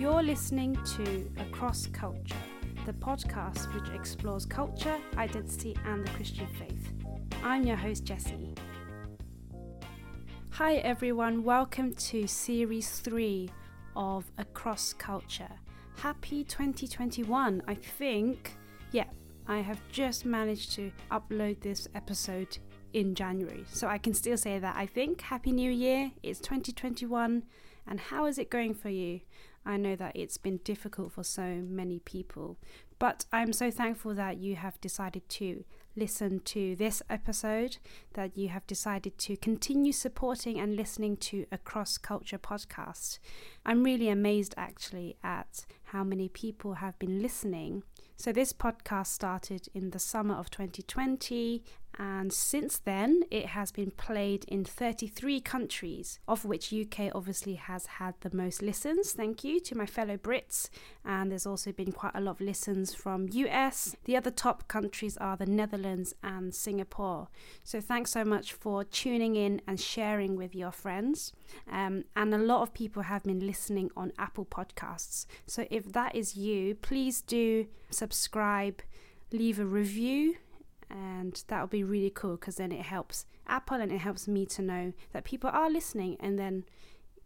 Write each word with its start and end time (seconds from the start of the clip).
You're 0.00 0.22
listening 0.22 0.78
to 0.96 1.30
Across 1.38 1.88
Culture, 1.88 2.34
the 2.86 2.92
podcast 2.94 3.70
which 3.74 3.94
explores 3.94 4.46
culture, 4.46 4.96
identity, 5.18 5.76
and 5.84 6.06
the 6.06 6.10
Christian 6.12 6.46
faith. 6.58 6.94
I'm 7.44 7.64
your 7.64 7.76
host, 7.76 8.06
Jessie. 8.06 8.54
Hi, 10.52 10.76
everyone. 10.76 11.44
Welcome 11.44 11.92
to 11.96 12.26
series 12.26 12.88
three 13.00 13.50
of 13.94 14.24
Across 14.38 14.94
Culture. 14.94 15.50
Happy 15.98 16.44
2021. 16.44 17.62
I 17.68 17.74
think, 17.74 18.56
yeah, 18.92 19.04
I 19.46 19.58
have 19.58 19.82
just 19.92 20.24
managed 20.24 20.72
to 20.76 20.90
upload 21.10 21.60
this 21.60 21.88
episode 21.94 22.56
in 22.94 23.14
January. 23.14 23.66
So 23.70 23.86
I 23.86 23.98
can 23.98 24.14
still 24.14 24.38
say 24.38 24.58
that 24.60 24.76
I 24.76 24.86
think 24.86 25.20
Happy 25.20 25.52
New 25.52 25.70
Year. 25.70 26.12
It's 26.22 26.40
2021. 26.40 27.42
And 27.86 28.00
how 28.00 28.26
is 28.26 28.38
it 28.38 28.50
going 28.50 28.74
for 28.74 28.88
you? 28.88 29.20
I 29.70 29.76
know 29.76 29.94
that 29.96 30.16
it's 30.16 30.36
been 30.36 30.58
difficult 30.58 31.12
for 31.12 31.22
so 31.22 31.62
many 31.64 32.00
people, 32.00 32.58
but 32.98 33.24
I'm 33.32 33.52
so 33.52 33.70
thankful 33.70 34.14
that 34.14 34.38
you 34.38 34.56
have 34.56 34.80
decided 34.80 35.28
to 35.28 35.64
listen 35.94 36.40
to 36.40 36.74
this 36.74 37.02
episode, 37.08 37.76
that 38.14 38.36
you 38.36 38.48
have 38.48 38.66
decided 38.66 39.16
to 39.18 39.36
continue 39.36 39.92
supporting 39.92 40.58
and 40.58 40.74
listening 40.74 41.16
to 41.18 41.46
Across 41.52 41.98
Culture 41.98 42.38
podcast. 42.38 43.20
I'm 43.64 43.84
really 43.84 44.08
amazed 44.08 44.54
actually 44.56 45.16
at 45.22 45.64
how 45.84 46.02
many 46.02 46.28
people 46.28 46.74
have 46.74 46.98
been 46.98 47.22
listening. 47.22 47.84
So, 48.16 48.32
this 48.32 48.52
podcast 48.52 49.06
started 49.06 49.68
in 49.72 49.90
the 49.90 49.98
summer 49.98 50.34
of 50.34 50.50
2020, 50.50 51.62
and 51.98 52.32
since 52.32 52.78
then 52.78 53.22
it 53.30 53.46
has 53.46 53.72
been 53.72 53.90
played 53.90 54.44
in 54.44 54.64
33 54.64 55.40
countries, 55.40 56.18
of 56.28 56.44
which 56.44 56.72
UK 56.72 57.10
obviously 57.14 57.54
has 57.54 57.86
had 57.86 58.14
the 58.20 58.34
most 58.34 58.62
listens. 58.62 59.12
Thank 59.12 59.44
you 59.44 59.60
to 59.60 59.76
my 59.76 59.86
fellow 59.86 60.16
Brits, 60.16 60.68
and 61.04 61.30
there's 61.30 61.46
also 61.46 61.72
been 61.72 61.92
quite 61.92 62.14
a 62.14 62.20
lot 62.20 62.32
of 62.32 62.40
listens 62.40 62.94
from 62.94 63.28
US. 63.30 63.96
The 64.04 64.16
other 64.16 64.30
top 64.30 64.68
countries 64.68 65.16
are 65.16 65.36
the 65.36 65.46
Netherlands 65.46 66.14
and 66.22 66.54
Singapore. 66.54 67.28
So 67.64 67.80
thanks 67.80 68.10
so 68.10 68.24
much 68.24 68.52
for 68.52 68.84
tuning 68.84 69.36
in 69.36 69.60
and 69.66 69.80
sharing 69.80 70.36
with 70.36 70.54
your 70.54 70.72
friends. 70.72 71.32
Um, 71.70 72.04
and 72.16 72.34
a 72.34 72.38
lot 72.38 72.62
of 72.62 72.72
people 72.72 73.02
have 73.02 73.24
been 73.24 73.46
listening 73.46 73.90
on 73.96 74.12
Apple 74.18 74.46
Podcasts. 74.46 75.26
So 75.46 75.66
if 75.70 75.92
that 75.92 76.14
is 76.14 76.36
you, 76.36 76.76
please 76.76 77.20
do 77.22 77.66
subscribe, 77.90 78.82
leave 79.32 79.58
a 79.58 79.66
review 79.66 80.36
and 80.90 81.42
that 81.48 81.60
would 81.60 81.70
be 81.70 81.84
really 81.84 82.10
cool 82.10 82.36
because 82.36 82.56
then 82.56 82.72
it 82.72 82.82
helps 82.82 83.26
Apple 83.46 83.80
and 83.80 83.92
it 83.92 83.98
helps 83.98 84.28
me 84.28 84.44
to 84.46 84.62
know 84.62 84.92
that 85.12 85.24
people 85.24 85.50
are 85.52 85.70
listening, 85.70 86.16
and 86.20 86.38
then 86.38 86.64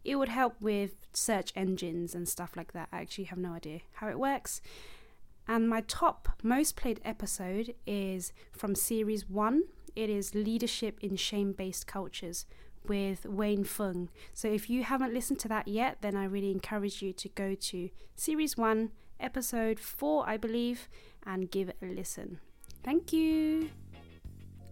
it 0.03 0.17
would 0.17 0.29
help 0.29 0.55
with 0.61 1.05
search 1.13 1.51
engines 1.55 2.13
and 2.13 2.29
stuff 2.29 2.55
like 2.55 2.73
that. 2.73 2.89
I 2.91 3.01
actually 3.01 3.25
have 3.25 3.39
no 3.39 3.53
idea 3.53 3.79
how 3.93 4.07
it 4.07 4.19
works. 4.19 4.61
And 5.47 5.69
my 5.69 5.81
top 5.81 6.29
most 6.43 6.75
played 6.75 7.01
episode 7.03 7.75
is 7.85 8.33
from 8.51 8.75
series 8.75 9.29
one. 9.29 9.63
It 9.95 10.09
is 10.09 10.35
Leadership 10.35 10.97
in 11.01 11.15
Shame 11.15 11.53
Based 11.53 11.87
Cultures 11.87 12.45
with 12.87 13.25
Wayne 13.25 13.63
Fung. 13.63 14.09
So 14.33 14.47
if 14.47 14.69
you 14.69 14.83
haven't 14.83 15.13
listened 15.13 15.39
to 15.39 15.47
that 15.49 15.67
yet, 15.67 15.97
then 16.01 16.15
I 16.15 16.25
really 16.25 16.51
encourage 16.51 17.01
you 17.01 17.13
to 17.13 17.29
go 17.29 17.55
to 17.55 17.89
series 18.15 18.57
one, 18.57 18.91
episode 19.19 19.79
four, 19.79 20.27
I 20.27 20.37
believe, 20.37 20.89
and 21.25 21.49
give 21.49 21.69
it 21.69 21.77
a 21.81 21.85
listen. 21.85 22.39
Thank 22.85 23.11
you. 23.13 23.71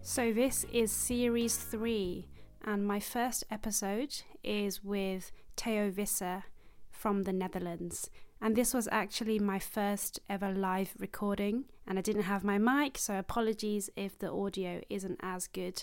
So, 0.00 0.32
this 0.32 0.64
is 0.72 0.92
series 0.92 1.56
three, 1.56 2.28
and 2.64 2.86
my 2.86 3.00
first 3.00 3.42
episode 3.50 4.22
is 4.44 4.84
with 4.84 5.32
Theo 5.56 5.90
Visser 5.90 6.44
from 6.92 7.24
the 7.24 7.32
Netherlands. 7.32 8.08
And 8.40 8.54
this 8.54 8.72
was 8.72 8.88
actually 8.92 9.40
my 9.40 9.58
first 9.58 10.20
ever 10.30 10.52
live 10.52 10.94
recording, 10.96 11.64
and 11.88 11.98
I 11.98 12.02
didn't 12.02 12.22
have 12.22 12.44
my 12.44 12.56
mic, 12.56 12.98
so 12.98 13.18
apologies 13.18 13.90
if 13.96 14.16
the 14.16 14.30
audio 14.30 14.80
isn't 14.88 15.18
as 15.20 15.48
good 15.48 15.82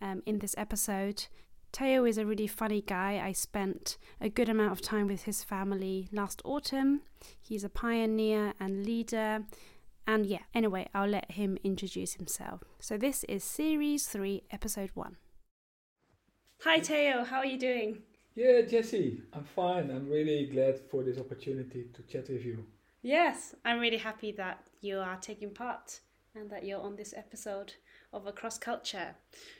um, 0.00 0.22
in 0.24 0.38
this 0.38 0.54
episode. 0.56 1.26
Theo 1.74 2.06
is 2.06 2.16
a 2.16 2.24
really 2.24 2.46
funny 2.46 2.80
guy. 2.80 3.20
I 3.22 3.32
spent 3.32 3.98
a 4.22 4.30
good 4.30 4.48
amount 4.48 4.72
of 4.72 4.80
time 4.80 5.06
with 5.06 5.24
his 5.24 5.44
family 5.44 6.08
last 6.12 6.40
autumn. 6.46 7.02
He's 7.38 7.62
a 7.62 7.68
pioneer 7.68 8.54
and 8.58 8.86
leader 8.86 9.44
and 10.08 10.24
yeah, 10.24 10.44
anyway, 10.54 10.88
I'll 10.94 11.06
let 11.06 11.32
him 11.32 11.58
introduce 11.62 12.14
himself. 12.14 12.62
So 12.80 12.96
this 12.96 13.24
is 13.24 13.44
series 13.44 14.06
3, 14.06 14.42
episode 14.50 14.90
1. 14.94 15.16
Hi 16.64 16.80
Theo, 16.80 17.24
how 17.24 17.40
are 17.40 17.46
you 17.46 17.58
doing? 17.58 17.98
Yeah, 18.34 18.62
Jesse, 18.62 19.20
I'm 19.34 19.44
fine. 19.44 19.90
I'm 19.90 20.08
really 20.08 20.46
glad 20.46 20.80
for 20.90 21.04
this 21.04 21.18
opportunity 21.18 21.88
to 21.92 22.02
chat 22.04 22.30
with 22.30 22.42
you. 22.42 22.64
Yes, 23.02 23.54
I'm 23.66 23.80
really 23.80 23.98
happy 23.98 24.32
that 24.32 24.66
you 24.80 24.98
are 24.98 25.18
taking 25.20 25.50
part 25.50 26.00
and 26.34 26.48
that 26.50 26.64
you're 26.64 26.80
on 26.80 26.96
this 26.96 27.12
episode 27.14 27.74
of 28.14 28.26
Across 28.26 28.60
Culture. 28.60 29.14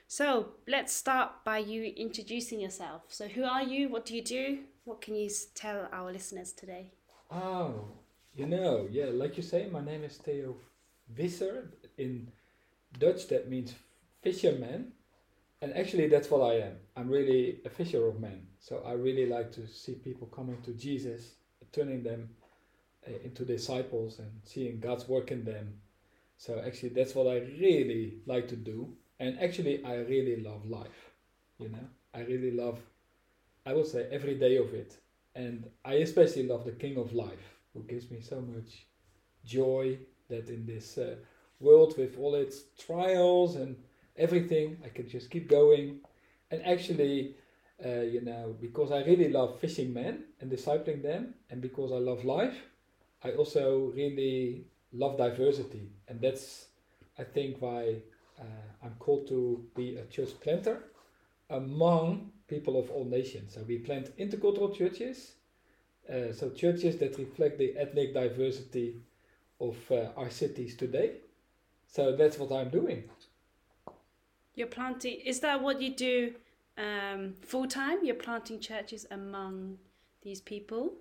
So 0.06 0.52
let's 0.66 0.94
start 0.94 1.44
by 1.44 1.58
you 1.58 1.92
introducing 1.94 2.58
yourself. 2.58 3.02
So, 3.08 3.28
who 3.28 3.44
are 3.44 3.62
you? 3.62 3.90
What 3.90 4.06
do 4.06 4.16
you 4.16 4.24
do? 4.24 4.60
What 4.84 5.02
can 5.02 5.14
you 5.14 5.28
tell 5.54 5.88
our 5.92 6.10
listeners 6.10 6.52
today? 6.52 6.92
Oh, 7.30 7.84
you 8.38 8.46
know, 8.46 8.86
yeah, 8.88 9.06
like 9.06 9.36
you 9.36 9.42
say, 9.42 9.68
my 9.68 9.84
name 9.84 10.04
is 10.04 10.16
Theo 10.16 10.54
Visser. 11.08 11.72
In 11.98 12.30
Dutch, 12.96 13.26
that 13.28 13.50
means 13.50 13.74
fisherman. 14.22 14.92
And 15.60 15.76
actually, 15.76 16.06
that's 16.06 16.30
what 16.30 16.42
I 16.42 16.60
am. 16.60 16.76
I'm 16.96 17.08
really 17.08 17.58
a 17.64 17.68
fisher 17.68 18.06
of 18.06 18.20
men. 18.20 18.46
So 18.60 18.84
I 18.86 18.92
really 18.92 19.26
like 19.26 19.50
to 19.52 19.66
see 19.66 19.94
people 19.94 20.28
coming 20.28 20.62
to 20.62 20.72
Jesus, 20.72 21.32
turning 21.72 22.04
them 22.04 22.28
uh, 23.08 23.10
into 23.24 23.44
disciples 23.44 24.20
and 24.20 24.30
seeing 24.44 24.78
God's 24.78 25.08
work 25.08 25.32
in 25.32 25.44
them. 25.44 25.74
So 26.36 26.62
actually, 26.64 26.90
that's 26.90 27.16
what 27.16 27.26
I 27.26 27.38
really 27.38 28.18
like 28.26 28.46
to 28.48 28.56
do. 28.56 28.94
And 29.18 29.36
actually, 29.40 29.84
I 29.84 29.96
really 29.96 30.36
love 30.36 30.64
life. 30.64 31.10
You 31.58 31.70
know, 31.70 31.88
I 32.14 32.20
really 32.20 32.52
love, 32.52 32.78
I 33.66 33.72
would 33.72 33.88
say, 33.88 34.06
every 34.12 34.36
day 34.36 34.58
of 34.58 34.74
it. 34.74 34.96
And 35.34 35.68
I 35.84 35.94
especially 35.94 36.46
love 36.46 36.64
the 36.64 36.70
King 36.70 36.98
of 36.98 37.12
Life 37.12 37.57
who 37.78 37.84
gives 37.84 38.10
me 38.10 38.20
so 38.20 38.40
much 38.40 38.86
joy 39.44 39.98
that 40.28 40.48
in 40.48 40.66
this 40.66 40.98
uh, 40.98 41.16
world 41.60 41.96
with 41.96 42.18
all 42.18 42.34
its 42.34 42.64
trials 42.78 43.56
and 43.56 43.76
everything, 44.16 44.78
I 44.84 44.88
can 44.88 45.08
just 45.08 45.30
keep 45.30 45.48
going. 45.48 46.00
And 46.50 46.64
actually, 46.64 47.36
uh, 47.84 48.00
you 48.00 48.20
know, 48.20 48.56
because 48.60 48.90
I 48.90 49.04
really 49.04 49.28
love 49.28 49.58
fishing 49.60 49.92
men 49.92 50.24
and 50.40 50.50
discipling 50.50 51.02
them, 51.02 51.34
and 51.50 51.60
because 51.60 51.92
I 51.92 51.96
love 51.96 52.24
life, 52.24 52.56
I 53.22 53.32
also 53.32 53.92
really 53.94 54.64
love 54.92 55.16
diversity. 55.18 55.90
And 56.08 56.20
that's, 56.20 56.66
I 57.18 57.24
think, 57.24 57.60
why 57.60 58.02
uh, 58.38 58.44
I'm 58.84 58.94
called 58.98 59.28
to 59.28 59.64
be 59.76 59.96
a 59.96 60.06
church 60.06 60.30
planter 60.40 60.84
among 61.50 62.32
people 62.48 62.78
of 62.78 62.90
all 62.90 63.04
nations. 63.04 63.54
So 63.54 63.62
we 63.66 63.78
plant 63.78 64.16
intercultural 64.18 64.76
churches 64.76 65.34
uh, 66.12 66.32
so 66.32 66.50
churches 66.50 66.96
that 66.98 67.18
reflect 67.18 67.58
the 67.58 67.76
ethnic 67.76 68.14
diversity 68.14 68.96
of 69.60 69.76
uh, 69.90 70.08
our 70.16 70.30
cities 70.30 70.76
today. 70.76 71.16
So 71.86 72.16
that's 72.16 72.38
what 72.38 72.52
I'm 72.52 72.70
doing. 72.70 73.04
You're 74.54 74.68
planting. 74.68 75.20
Is 75.24 75.40
that 75.40 75.62
what 75.62 75.80
you 75.80 75.94
do 75.94 76.34
um, 76.76 77.34
full 77.42 77.66
time? 77.66 77.98
You're 78.04 78.14
planting 78.14 78.60
churches 78.60 79.06
among 79.10 79.78
these 80.22 80.40
people. 80.40 80.94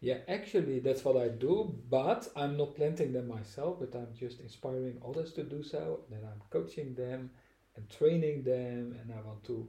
Yeah, 0.00 0.18
actually, 0.28 0.78
that's 0.78 1.04
what 1.04 1.16
I 1.16 1.28
do. 1.28 1.74
But 1.90 2.28
I'm 2.36 2.56
not 2.56 2.76
planting 2.76 3.12
them 3.12 3.28
myself. 3.28 3.78
But 3.80 3.94
I'm 3.94 4.14
just 4.18 4.40
inspiring 4.40 5.00
others 5.06 5.32
to 5.34 5.42
do 5.42 5.62
so. 5.62 6.00
Then 6.10 6.20
I'm 6.24 6.40
coaching 6.50 6.94
them 6.94 7.30
and 7.76 7.88
training 7.90 8.42
them, 8.42 8.96
and 9.00 9.12
I 9.12 9.20
want 9.26 9.44
to 9.44 9.68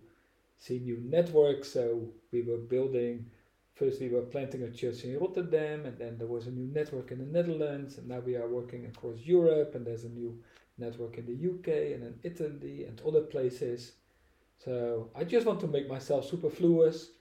see 0.57 0.79
new 0.79 0.99
networks. 1.03 1.72
So 1.72 2.09
we 2.31 2.41
were 2.41 2.57
building 2.57 3.25
first 3.73 4.01
we 4.01 4.09
were 4.09 4.21
planting 4.21 4.63
a 4.63 4.71
church 4.71 5.03
in 5.03 5.19
Rotterdam, 5.19 5.85
and 5.85 5.97
then 5.97 6.17
there 6.17 6.27
was 6.27 6.47
a 6.47 6.51
new 6.51 6.71
network 6.73 7.11
in 7.11 7.19
the 7.19 7.25
Netherlands, 7.25 7.97
and 7.97 8.07
now 8.07 8.19
we 8.19 8.35
are 8.35 8.47
working 8.47 8.85
across 8.85 9.19
Europe, 9.19 9.75
and 9.75 9.85
there's 9.85 10.03
a 10.03 10.09
new 10.09 10.37
network 10.77 11.17
in 11.17 11.25
the 11.25 11.49
UK 11.49 11.93
and 11.93 12.03
in 12.03 12.19
Italy 12.23 12.85
and 12.85 13.01
other 13.01 13.21
places. 13.21 13.93
So 14.57 15.09
I 15.16 15.23
just 15.23 15.45
want 15.45 15.59
to 15.61 15.67
make 15.67 15.87
myself 15.87 16.29
superfluous, 16.29 17.11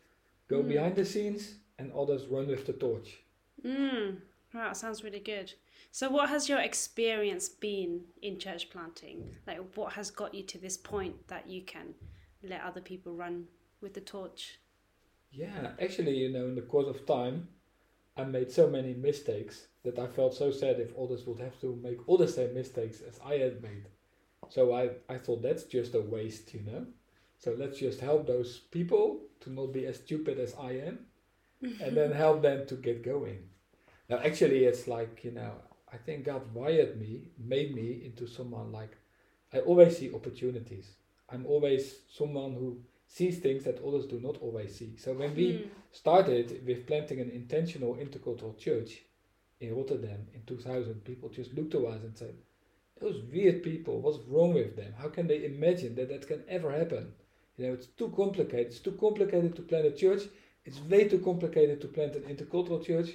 go 0.48 0.62
mm. 0.62 0.68
behind 0.68 0.96
the 0.96 1.04
scenes, 1.04 1.54
and 1.78 1.92
others 1.92 2.26
run 2.26 2.48
with 2.48 2.66
the 2.66 2.72
torch. 2.72 3.18
Mm. 3.64 4.18
Wow, 4.54 4.68
that 4.68 4.76
sounds 4.76 5.04
really 5.04 5.20
good. 5.20 5.52
So, 5.90 6.10
what 6.10 6.28
has 6.28 6.48
your 6.48 6.60
experience 6.60 7.48
been 7.48 8.02
in 8.22 8.38
church 8.38 8.70
planting? 8.70 9.36
Like, 9.46 9.60
what 9.74 9.92
has 9.94 10.10
got 10.10 10.34
you 10.34 10.42
to 10.44 10.58
this 10.58 10.76
point 10.76 11.28
that 11.28 11.48
you 11.48 11.62
can 11.62 11.94
let 12.42 12.62
other 12.62 12.80
people 12.80 13.12
run 13.12 13.46
with 13.80 13.94
the 13.94 14.00
torch? 14.00 14.58
Yeah, 15.30 15.72
actually, 15.80 16.16
you 16.18 16.28
know, 16.30 16.46
in 16.48 16.54
the 16.54 16.62
course 16.62 16.86
of 16.88 17.06
time, 17.06 17.48
I 18.16 18.24
made 18.24 18.50
so 18.52 18.68
many 18.68 18.94
mistakes 18.94 19.68
that 19.84 19.98
I 19.98 20.06
felt 20.08 20.34
so 20.34 20.50
sad 20.50 20.80
if 20.80 20.96
others 20.98 21.26
would 21.26 21.40
have 21.40 21.60
to 21.60 21.76
make 21.76 22.08
all 22.08 22.18
the 22.18 22.28
same 22.28 22.54
mistakes 22.54 23.00
as 23.02 23.20
I 23.24 23.38
had 23.38 23.62
made. 23.62 23.88
So 24.48 24.74
I, 24.74 24.90
I 25.08 25.18
thought 25.18 25.42
that's 25.42 25.64
just 25.64 25.94
a 25.94 26.00
waste, 26.02 26.54
you 26.54 26.62
know. 26.62 26.86
So 27.38 27.54
let's 27.58 27.78
just 27.78 28.00
help 28.00 28.26
those 28.26 28.58
people 28.58 29.22
to 29.40 29.50
not 29.52 29.72
be 29.72 29.86
as 29.86 29.96
stupid 29.98 30.38
as 30.40 30.54
I 30.56 30.72
am. 30.72 31.06
and 31.62 31.96
then 31.96 32.12
help 32.12 32.42
them 32.42 32.66
to 32.66 32.76
get 32.76 33.02
going. 33.02 33.48
Now, 34.08 34.18
actually, 34.18 34.64
it's 34.64 34.88
like, 34.88 35.24
you 35.24 35.32
know, 35.32 35.52
I 35.92 35.96
think 35.96 36.24
God 36.24 36.52
wired 36.54 36.98
me, 36.98 37.28
made 37.38 37.74
me 37.74 38.02
into 38.04 38.26
someone 38.26 38.72
like 38.72 38.96
I 39.52 39.60
always 39.60 39.98
see 39.98 40.14
opportunities. 40.14 40.96
I'm 41.30 41.46
always 41.46 42.00
someone 42.10 42.54
who 42.54 42.80
sees 43.08 43.38
things 43.38 43.64
that 43.64 43.82
others 43.82 44.06
do 44.06 44.20
not 44.20 44.36
always 44.42 44.76
see. 44.76 44.96
So 44.96 45.14
when 45.14 45.34
we 45.34 45.46
Mm. 45.54 45.70
started 45.90 46.64
with 46.66 46.86
planting 46.86 47.20
an 47.20 47.30
intentional 47.30 47.96
intercultural 47.96 48.56
church 48.56 49.02
in 49.60 49.74
Rotterdam 49.74 50.28
in 50.34 50.42
2000, 50.44 51.04
people 51.04 51.30
just 51.30 51.54
looked 51.54 51.72
to 51.72 51.86
us 51.86 52.02
and 52.04 52.16
said, 52.16 52.36
Those 53.00 53.22
weird 53.32 53.62
people, 53.62 54.00
what's 54.00 54.18
wrong 54.28 54.52
with 54.54 54.74
them? 54.76 54.92
How 54.94 55.08
can 55.08 55.26
they 55.28 55.44
imagine 55.44 55.94
that 55.94 56.08
that 56.08 56.26
can 56.26 56.44
ever 56.48 56.70
happen? 56.70 57.14
You 57.56 57.66
know, 57.66 57.72
it's 57.74 57.86
too 57.86 58.10
complicated. 58.10 58.66
It's 58.66 58.80
too 58.80 58.92
complicated 58.92 59.54
to 59.56 59.62
plant 59.62 59.86
a 59.86 59.92
church. 59.92 60.24
It's 60.64 60.80
way 60.80 61.08
too 61.08 61.20
complicated 61.20 61.80
to 61.80 61.88
plant 61.88 62.16
an 62.16 62.22
intercultural 62.24 62.84
church. 62.84 63.10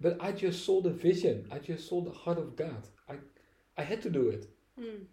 But 0.00 0.18
I 0.20 0.32
just 0.32 0.64
saw 0.64 0.80
the 0.82 0.90
vision. 0.90 1.46
I 1.50 1.58
just 1.58 1.88
saw 1.88 2.00
the 2.02 2.10
heart 2.22 2.38
of 2.38 2.56
God. 2.56 2.82
I, 3.08 3.14
I 3.76 3.82
had 3.82 4.02
to 4.02 4.10
do 4.10 4.28
it. 4.28 4.46
Mm. 4.78 5.06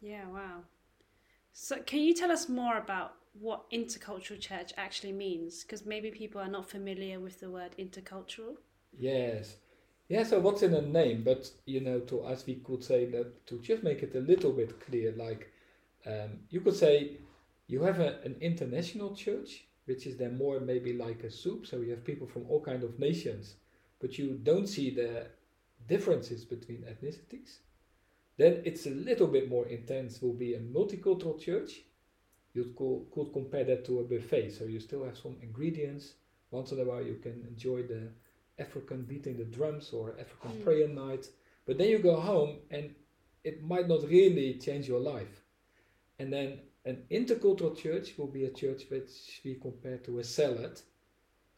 Yeah, 0.00 0.26
wow. 0.28 0.62
So, 1.60 1.76
can 1.78 1.98
you 1.98 2.14
tell 2.14 2.30
us 2.30 2.48
more 2.48 2.78
about 2.78 3.14
what 3.32 3.68
intercultural 3.72 4.38
church 4.38 4.72
actually 4.76 5.10
means? 5.10 5.64
Because 5.64 5.84
maybe 5.84 6.08
people 6.12 6.40
are 6.40 6.48
not 6.48 6.70
familiar 6.70 7.18
with 7.18 7.40
the 7.40 7.50
word 7.50 7.74
intercultural. 7.80 8.58
Yes. 8.96 9.56
Yeah, 10.08 10.22
so 10.22 10.38
what's 10.38 10.62
in 10.62 10.72
a 10.72 10.80
name? 10.80 11.24
But, 11.24 11.50
you 11.66 11.80
know, 11.80 11.98
to 11.98 12.20
us, 12.20 12.46
we 12.46 12.54
could 12.54 12.84
say 12.84 13.06
that 13.06 13.44
to 13.48 13.58
just 13.58 13.82
make 13.82 14.04
it 14.04 14.14
a 14.14 14.20
little 14.20 14.52
bit 14.52 14.80
clear, 14.80 15.12
like, 15.16 15.50
um, 16.06 16.38
you 16.48 16.60
could 16.60 16.76
say 16.76 17.16
you 17.66 17.82
have 17.82 17.98
a, 17.98 18.20
an 18.22 18.36
international 18.40 19.16
church, 19.16 19.64
which 19.86 20.06
is 20.06 20.16
then 20.16 20.38
more 20.38 20.60
maybe 20.60 20.92
like 20.92 21.24
a 21.24 21.30
soup. 21.30 21.66
So 21.66 21.78
you 21.80 21.90
have 21.90 22.04
people 22.04 22.28
from 22.28 22.46
all 22.48 22.60
kind 22.60 22.84
of 22.84 23.00
nations, 23.00 23.56
but 23.98 24.16
you 24.16 24.38
don't 24.44 24.68
see 24.68 24.90
the 24.90 25.26
differences 25.88 26.44
between 26.44 26.84
ethnicities. 26.84 27.58
Then 28.38 28.62
it's 28.64 28.86
a 28.86 28.90
little 28.90 29.26
bit 29.26 29.50
more 29.50 29.66
intense, 29.66 30.22
will 30.22 30.32
be 30.32 30.54
a 30.54 30.60
multicultural 30.60 31.38
church. 31.40 31.82
You 32.54 32.72
could, 32.76 33.06
could 33.12 33.32
compare 33.32 33.64
that 33.64 33.84
to 33.86 34.00
a 34.00 34.04
buffet. 34.04 34.50
So 34.52 34.64
you 34.64 34.80
still 34.80 35.04
have 35.04 35.18
some 35.18 35.36
ingredients. 35.42 36.14
Once 36.50 36.72
in 36.72 36.80
a 36.80 36.84
while, 36.84 37.02
you 37.02 37.16
can 37.16 37.44
enjoy 37.48 37.82
the 37.82 38.08
African 38.58 39.02
beating 39.02 39.36
the 39.36 39.44
drums 39.44 39.92
or 39.92 40.16
African 40.18 40.52
Mm. 40.52 40.64
prayer 40.64 40.88
night. 40.88 41.28
But 41.66 41.78
then 41.78 41.88
you 41.90 41.98
go 41.98 42.16
home 42.16 42.58
and 42.70 42.94
it 43.44 43.62
might 43.62 43.88
not 43.88 44.02
really 44.08 44.54
change 44.54 44.88
your 44.88 45.00
life. 45.00 45.42
And 46.18 46.32
then 46.32 46.60
an 46.84 47.04
intercultural 47.10 47.76
church 47.76 48.16
will 48.16 48.28
be 48.28 48.44
a 48.44 48.50
church 48.50 48.84
which 48.88 49.40
we 49.44 49.56
compare 49.56 49.98
to 49.98 50.20
a 50.20 50.24
salad. 50.24 50.80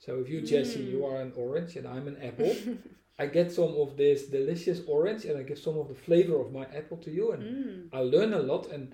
So 0.01 0.11
if 0.21 0.29
you, 0.33 0.41
Jesse, 0.41 0.81
Mm. 0.81 0.91
you 0.93 1.01
are 1.07 1.21
an 1.27 1.33
orange 1.37 1.77
and 1.79 1.87
I'm 1.87 2.07
an 2.13 2.19
apple, 2.29 2.55
I 3.23 3.27
get 3.27 3.53
some 3.53 3.73
of 3.85 3.97
this 4.03 4.21
delicious 4.39 4.81
orange 4.97 5.23
and 5.29 5.37
I 5.39 5.43
give 5.43 5.59
some 5.59 5.77
of 5.79 5.89
the 5.89 5.95
flavor 6.07 6.37
of 6.41 6.53
my 6.59 6.65
apple 6.81 6.97
to 7.05 7.11
you 7.19 7.27
and 7.33 7.43
Mm. 7.43 7.89
I 7.99 8.01
learn 8.15 8.33
a 8.33 8.43
lot 8.53 8.65
and 8.75 8.85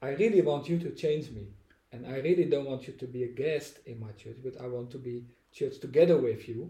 I 0.00 0.10
really 0.22 0.42
want 0.50 0.68
you 0.70 0.78
to 0.86 0.90
change 1.04 1.26
me. 1.38 1.46
And 1.94 2.06
I 2.06 2.16
really 2.28 2.46
don't 2.52 2.68
want 2.72 2.82
you 2.88 2.94
to 3.02 3.06
be 3.06 3.22
a 3.24 3.32
guest 3.44 3.72
in 3.90 3.96
my 4.00 4.12
church, 4.22 4.38
but 4.46 4.54
I 4.64 4.66
want 4.76 4.88
to 4.92 4.98
be 4.98 5.16
church 5.58 5.76
together 5.80 6.16
with 6.28 6.48
you. 6.48 6.60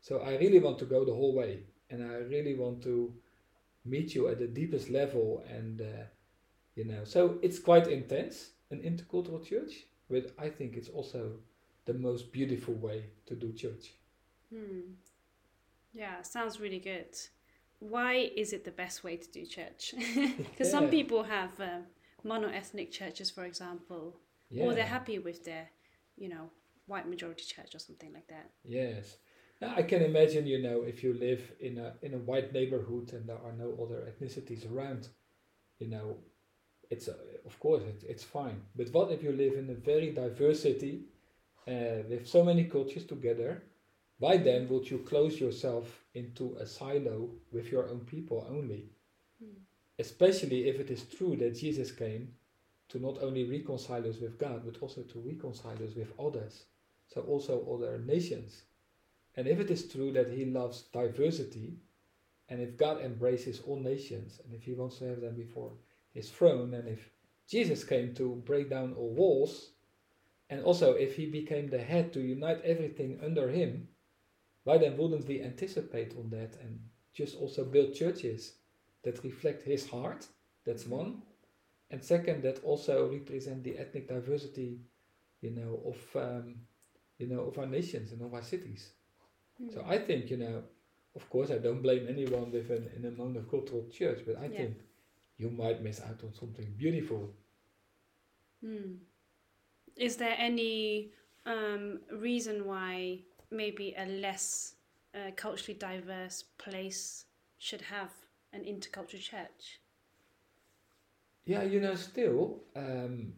So 0.00 0.12
I 0.20 0.32
really 0.42 0.60
want 0.66 0.78
to 0.78 0.86
go 0.86 1.04
the 1.04 1.12
whole 1.20 1.34
way. 1.34 1.52
And 1.90 2.02
I 2.02 2.14
really 2.34 2.54
want 2.54 2.82
to 2.84 2.94
meet 3.84 4.14
you 4.14 4.28
at 4.28 4.38
the 4.38 4.46
deepest 4.60 4.88
level. 4.90 5.44
And, 5.56 5.80
uh, 5.82 6.04
you 6.76 6.84
know, 6.86 7.04
so 7.04 7.38
it's 7.42 7.58
quite 7.58 7.86
intense, 7.88 8.36
an 8.70 8.80
intercultural 8.80 9.44
church, 9.44 9.72
but 10.08 10.32
I 10.38 10.48
think 10.48 10.76
it's 10.76 10.88
also 10.88 11.20
the 11.84 11.94
most 11.94 12.32
beautiful 12.32 12.74
way 12.74 13.06
to 13.26 13.34
do 13.34 13.52
church. 13.52 13.92
Hmm. 14.52 14.94
Yeah, 15.92 16.22
sounds 16.22 16.60
really 16.60 16.78
good. 16.78 17.16
Why 17.78 18.30
is 18.36 18.52
it 18.52 18.64
the 18.64 18.70
best 18.70 19.04
way 19.04 19.16
to 19.16 19.30
do 19.30 19.46
church? 19.46 19.94
Because 20.38 20.70
some 20.70 20.88
people 20.88 21.22
have 21.24 21.60
uh, 21.60 21.80
mono-ethnic 22.22 22.90
churches, 22.90 23.30
for 23.30 23.44
example, 23.44 24.16
or 24.58 24.74
they're 24.74 24.86
happy 24.86 25.18
with 25.18 25.44
their, 25.44 25.68
you 26.16 26.28
know, 26.28 26.50
white 26.86 27.08
majority 27.08 27.44
church 27.44 27.74
or 27.74 27.78
something 27.78 28.12
like 28.12 28.28
that. 28.28 28.50
Yes. 28.64 29.16
I 29.62 29.82
can 29.82 30.02
imagine, 30.02 30.46
you 30.46 30.62
know, 30.62 30.82
if 30.82 31.02
you 31.02 31.14
live 31.14 31.52
in 31.60 31.78
a 31.78 31.94
in 32.02 32.14
a 32.14 32.18
white 32.18 32.52
neighborhood 32.52 33.12
and 33.12 33.26
there 33.28 33.38
are 33.38 33.52
no 33.52 33.68
other 33.82 34.00
ethnicities 34.10 34.70
around, 34.70 35.08
you 35.78 35.88
know, 35.88 36.18
it's 36.90 37.08
uh, 37.08 37.14
of 37.46 37.58
course 37.60 37.82
it, 37.82 38.04
it's 38.06 38.24
fine. 38.24 38.60
But 38.76 38.92
what 38.92 39.10
if 39.10 39.22
you 39.22 39.32
live 39.32 39.54
in 39.54 39.70
a 39.70 39.74
very 39.74 40.10
diverse 40.12 40.60
city 40.62 41.04
uh, 41.66 42.02
with 42.08 42.26
so 42.26 42.44
many 42.44 42.64
cultures 42.64 43.04
together? 43.04 43.62
Why 44.18 44.36
then 44.36 44.68
would 44.68 44.88
you 44.90 44.98
close 44.98 45.40
yourself 45.40 46.04
into 46.14 46.56
a 46.56 46.66
silo 46.66 47.30
with 47.52 47.70
your 47.72 47.88
own 47.88 48.00
people 48.00 48.46
only? 48.48 48.84
Hmm. 49.42 49.58
Especially 49.98 50.68
if 50.68 50.78
it 50.78 50.90
is 50.90 51.04
true 51.04 51.36
that 51.36 51.56
Jesus 51.56 51.90
came 51.90 52.28
to 52.88 52.98
not 52.98 53.22
only 53.22 53.44
reconcile 53.44 54.06
us 54.08 54.18
with 54.18 54.38
God, 54.38 54.62
but 54.64 54.80
also 54.80 55.02
to 55.02 55.20
reconcile 55.20 55.82
us 55.82 55.94
with 55.96 56.12
others. 56.18 56.64
So 57.08 57.22
also 57.22 57.66
other 57.74 57.98
nations. 57.98 58.62
And 59.36 59.46
if 59.48 59.58
it 59.58 59.70
is 59.70 59.88
true 59.88 60.12
that 60.12 60.30
he 60.30 60.44
loves 60.44 60.82
diversity, 60.92 61.74
and 62.48 62.60
if 62.60 62.76
God 62.76 63.00
embraces 63.00 63.60
all 63.66 63.80
nations, 63.80 64.40
and 64.44 64.54
if 64.54 64.62
he 64.64 64.74
wants 64.74 64.98
to 64.98 65.08
have 65.08 65.20
them 65.20 65.34
before 65.34 65.72
his 66.12 66.30
throne, 66.30 66.74
and 66.74 66.88
if 66.88 67.10
Jesus 67.48 67.84
came 67.84 68.14
to 68.14 68.42
break 68.46 68.70
down 68.70 68.94
all 68.94 69.10
walls, 69.10 69.70
and 70.54 70.64
also 70.64 70.94
if 70.94 71.16
he 71.16 71.26
became 71.26 71.68
the 71.68 71.82
head 71.92 72.12
to 72.14 72.20
unite 72.20 72.62
everything 72.64 73.20
under 73.24 73.48
him, 73.50 73.88
why 74.64 74.78
then 74.78 74.96
wouldn't 74.96 75.28
we 75.28 75.42
anticipate 75.42 76.16
on 76.18 76.30
that 76.30 76.56
and 76.60 76.80
just 77.14 77.36
also 77.36 77.64
build 77.64 77.94
churches 77.94 78.58
that 79.04 79.24
reflect 79.24 79.62
his 79.62 79.88
heart? 79.88 80.26
That's 80.66 80.86
one. 80.86 81.22
And 81.90 82.02
second, 82.04 82.42
that 82.44 82.64
also 82.64 83.10
represent 83.10 83.64
the 83.64 83.78
ethnic 83.78 84.08
diversity, 84.08 84.80
you 85.40 85.50
know, 85.50 85.80
of 85.86 86.16
um, 86.22 86.56
you 87.18 87.28
know, 87.28 87.42
of 87.42 87.58
our 87.58 87.66
nations 87.66 88.12
and 88.12 88.22
of 88.22 88.34
our 88.34 88.42
cities. 88.42 88.94
So 89.68 89.82
Hmm. 89.82 89.86
I 89.86 89.98
think, 89.98 90.30
you 90.30 90.38
know, 90.38 90.64
of 91.16 91.28
course, 91.30 91.50
I 91.50 91.58
don't 91.58 91.82
blame 91.82 92.06
anyone 92.08 92.50
with 92.52 92.70
an, 92.70 92.90
in 92.96 93.04
a 93.06 93.10
monocultural 93.12 93.90
church, 93.92 94.20
but 94.26 94.38
I 94.38 94.48
Yeah. 94.48 94.58
think 94.58 94.82
you 95.38 95.50
might 95.50 95.82
miss 95.82 96.00
out 96.02 96.24
on 96.24 96.34
something 96.34 96.74
beautiful. 96.76 97.34
Hmm. 98.60 98.98
Is 99.96 100.16
there 100.16 100.34
any 100.38 101.10
um, 101.46 102.00
reason 102.12 102.66
why 102.66 103.20
maybe 103.50 103.94
a 103.96 104.06
less 104.06 104.74
uh, 105.14 105.30
culturally 105.36 105.78
diverse 105.78 106.44
place 106.58 107.26
should 107.58 107.82
have 107.82 108.10
an 108.52 108.64
intercultural 108.64 109.20
church? 109.20 109.80
Yeah, 111.46 111.62
you 111.62 111.80
know, 111.80 111.94
still, 111.94 112.62
um, 112.74 113.34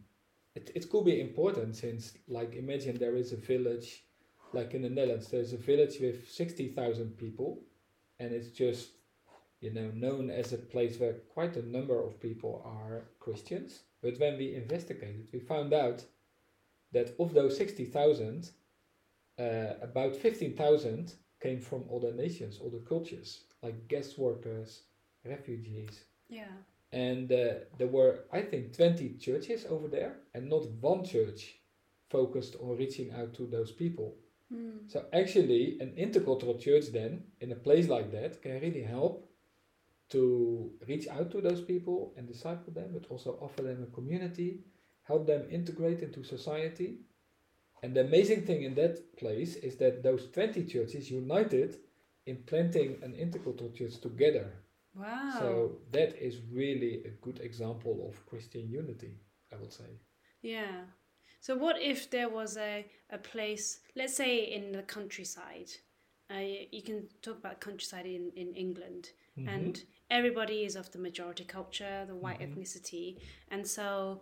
it, 0.55 0.71
it 0.73 0.89
could 0.89 1.05
be 1.05 1.19
important 1.19 1.75
since, 1.75 2.13
like, 2.27 2.55
imagine 2.55 2.97
there 2.97 3.15
is 3.15 3.33
a 3.33 3.37
village, 3.37 4.05
like 4.53 4.73
in 4.73 4.81
the 4.81 4.89
Netherlands, 4.89 5.29
there's 5.29 5.53
a 5.53 5.57
village 5.57 5.99
with 5.99 6.29
60,000 6.29 7.17
people, 7.17 7.59
and 8.19 8.33
it's 8.33 8.49
just, 8.49 8.91
you 9.59 9.73
know, 9.73 9.91
known 9.93 10.29
as 10.29 10.53
a 10.53 10.57
place 10.57 10.99
where 10.99 11.13
quite 11.33 11.57
a 11.57 11.67
number 11.67 12.01
of 12.01 12.19
people 12.19 12.61
are 12.65 13.09
Christians. 13.19 13.83
But 14.01 14.19
when 14.19 14.37
we 14.37 14.55
investigated, 14.55 15.27
we 15.33 15.39
found 15.39 15.73
out 15.73 16.05
that 16.93 17.15
of 17.19 17.33
those 17.33 17.57
60,000, 17.57 18.51
uh, 19.39 19.43
about 19.81 20.15
15,000 20.15 21.13
came 21.41 21.61
from 21.61 21.83
other 21.93 22.13
nations, 22.13 22.59
other 22.65 22.79
cultures, 22.79 23.43
like 23.61 23.87
guest 23.87 24.17
workers, 24.17 24.83
refugees. 25.25 26.05
Yeah. 26.29 26.55
And 26.91 27.31
uh, 27.31 27.53
there 27.77 27.87
were, 27.87 28.23
I 28.31 28.41
think, 28.41 28.75
20 28.75 29.15
churches 29.19 29.65
over 29.69 29.87
there, 29.87 30.15
and 30.33 30.49
not 30.49 30.69
one 30.81 31.03
church 31.03 31.59
focused 32.09 32.55
on 32.61 32.77
reaching 32.77 33.11
out 33.11 33.33
to 33.35 33.45
those 33.45 33.71
people. 33.71 34.15
Hmm. 34.51 34.87
So, 34.87 35.05
actually, 35.11 35.77
an 35.81 35.93
intercultural 35.97 36.59
church, 36.59 36.85
then, 36.93 37.23
in 37.41 37.51
a 37.51 37.55
place 37.55 37.89
like 37.89 38.11
that, 38.13 38.41
can 38.41 38.61
really 38.61 38.83
help 38.83 39.29
to 40.09 40.71
reach 40.87 41.07
out 41.09 41.29
to 41.31 41.41
those 41.41 41.61
people 41.61 42.13
and 42.15 42.27
disciple 42.27 42.71
them, 42.73 42.91
but 42.93 43.05
also 43.09 43.37
offer 43.41 43.61
them 43.61 43.83
a 43.83 43.93
community, 43.93 44.61
help 45.07 45.25
them 45.27 45.43
integrate 45.49 46.01
into 46.01 46.23
society. 46.23 46.99
And 47.83 47.95
the 47.95 48.01
amazing 48.01 48.45
thing 48.45 48.63
in 48.63 48.75
that 48.75 49.17
place 49.17 49.55
is 49.55 49.77
that 49.77 50.03
those 50.03 50.29
20 50.31 50.65
churches 50.65 51.11
united 51.11 51.77
in 52.25 52.43
planting 52.45 52.97
an 53.03 53.13
intercultural 53.13 53.73
church 53.75 53.99
together. 54.01 54.53
Wow. 54.95 55.29
So 55.39 55.77
that 55.91 56.17
is 56.17 56.41
really 56.51 57.03
a 57.05 57.09
good 57.21 57.39
example 57.39 58.07
of 58.09 58.25
Christian 58.25 58.69
unity, 58.69 59.13
I 59.53 59.57
would 59.57 59.71
say. 59.73 59.99
Yeah. 60.41 60.81
So 61.39 61.55
what 61.55 61.79
if 61.81 62.09
there 62.09 62.29
was 62.29 62.57
a, 62.57 62.85
a 63.11 63.17
place, 63.17 63.79
let's 63.95 64.15
say 64.15 64.37
in 64.39 64.71
the 64.71 64.81
countryside, 64.83 65.69
uh, 66.29 66.39
you 66.71 66.81
can 66.81 67.07
talk 67.21 67.37
about 67.37 67.61
countryside 67.61 68.05
in, 68.05 68.31
in 68.35 68.53
England, 68.53 69.11
Mm-hmm. 69.39 69.49
and 69.49 69.83
everybody 70.09 70.63
is 70.65 70.75
of 70.75 70.91
the 70.91 70.97
majority 70.97 71.43
culture, 71.45 72.05
the 72.07 72.15
white 72.15 72.39
Mhm. 72.39 72.55
ethnicity, 72.57 73.17
and 73.51 73.67
so 73.67 74.21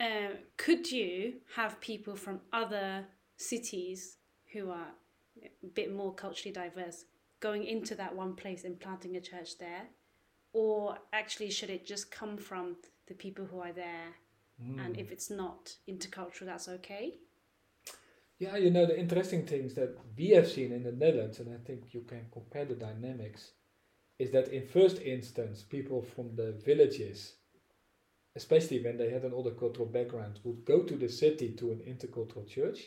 uh, 0.00 0.30
could 0.56 0.90
you 0.90 1.34
have 1.54 1.80
people 1.80 2.16
from 2.16 2.40
other 2.52 3.06
cities 3.36 4.16
who 4.52 4.70
are 4.70 4.88
a 5.42 5.66
bit 5.74 5.94
more 5.94 6.14
culturally 6.14 6.52
diverse 6.52 7.04
going 7.40 7.64
into 7.64 7.94
that 7.94 8.14
one 8.14 8.34
place 8.34 8.64
and 8.64 8.80
planting 8.80 9.16
a 9.16 9.20
church 9.20 9.58
there? 9.58 9.88
Or 10.52 10.98
actually, 11.12 11.50
should 11.50 11.70
it 11.70 11.86
just 11.86 12.10
come 12.10 12.36
from 12.36 12.76
the 13.06 13.14
people 13.14 13.44
who 13.44 13.60
are 13.60 13.72
there? 13.72 14.14
And 14.78 14.94
Mm. 14.96 14.98
if 14.98 15.10
it's 15.10 15.30
not 15.30 15.76
intercultural, 15.88 16.46
that's 16.46 16.68
okay? 16.68 17.18
Yeah, 18.38 18.56
you 18.56 18.70
know, 18.70 18.86
the 18.86 18.98
interesting 18.98 19.46
things 19.46 19.74
that 19.74 19.96
we 20.16 20.30
have 20.30 20.48
seen 20.48 20.72
in 20.72 20.82
the 20.82 20.92
Netherlands, 20.92 21.40
and 21.40 21.54
I 21.54 21.58
think 21.58 21.94
you 21.94 22.02
can 22.02 22.26
compare 22.32 22.64
the 22.64 22.74
dynamics, 22.74 23.52
is 24.18 24.30
that 24.32 24.48
in 24.48 24.66
first 24.66 25.00
instance, 25.00 25.62
people 25.62 26.02
from 26.02 26.36
the 26.36 26.52
villages, 26.52 27.36
especially 28.40 28.80
when 28.84 28.96
they 28.98 29.10
had 29.10 29.24
an 29.24 29.34
other 29.38 29.54
cultural 29.62 29.90
background, 29.98 30.34
would 30.44 30.64
go 30.72 30.78
to 30.84 30.96
the 31.02 31.08
city 31.22 31.48
to 31.60 31.66
an 31.74 31.80
intercultural 31.92 32.46
church. 32.56 32.80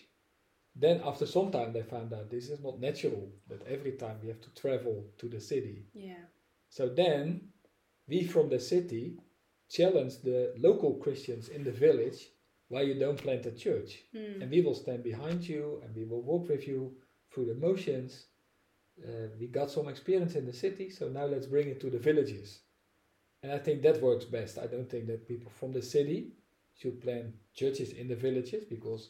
Then, 0.84 0.98
after 1.10 1.26
some 1.28 1.50
time, 1.52 1.72
they 1.74 1.84
found 1.84 2.10
out 2.14 2.30
this 2.30 2.50
is 2.54 2.60
not 2.68 2.80
natural, 2.88 3.26
that 3.50 3.68
every 3.76 3.94
time 4.04 4.18
we 4.22 4.30
have 4.30 4.42
to 4.42 4.54
travel 4.62 4.96
to 5.20 5.28
the 5.30 5.40
city. 5.52 5.78
Yeah. 6.10 6.26
So 6.78 6.84
then, 7.04 7.24
we 8.12 8.20
from 8.34 8.48
the 8.50 8.60
city 8.74 9.04
challenge 9.78 10.14
the 10.30 10.40
local 10.68 10.94
Christians 11.04 11.46
in 11.50 11.64
the 11.64 11.76
village 11.86 12.20
why 12.72 12.82
you 12.90 12.96
don't 13.04 13.24
plant 13.26 13.46
a 13.46 13.52
church 13.66 13.92
Mm. 14.16 14.42
and 14.42 14.48
we 14.56 14.62
will 14.66 14.78
stand 14.84 15.02
behind 15.12 15.40
you 15.54 15.64
and 15.84 15.96
we 16.00 16.06
will 16.10 16.24
walk 16.32 16.44
with 16.50 16.64
you 16.72 16.80
through 17.30 17.48
the 17.52 17.60
motions. 17.68 18.12
Uh, 19.08 19.28
we 19.40 19.46
got 19.60 19.70
some 19.76 19.88
experience 19.94 20.34
in 20.40 20.46
the 20.46 20.58
city, 20.66 20.88
so 20.98 21.04
now 21.20 21.26
let's 21.34 21.50
bring 21.56 21.68
it 21.74 21.80
to 21.82 21.90
the 21.96 22.04
villages. 22.10 22.48
And 23.44 23.52
I 23.52 23.60
think 23.60 23.82
that 23.82 24.02
works 24.02 24.26
best. 24.26 24.58
I 24.58 24.68
don't 24.68 24.90
think 24.90 25.06
that 25.08 25.28
people 25.28 25.52
from 25.52 25.72
the 25.74 25.82
city 25.82 26.32
should 26.76 27.02
plant 27.02 27.28
churches 27.54 27.92
in 27.92 28.08
the 28.08 28.16
villages 28.16 28.64
because 28.64 29.10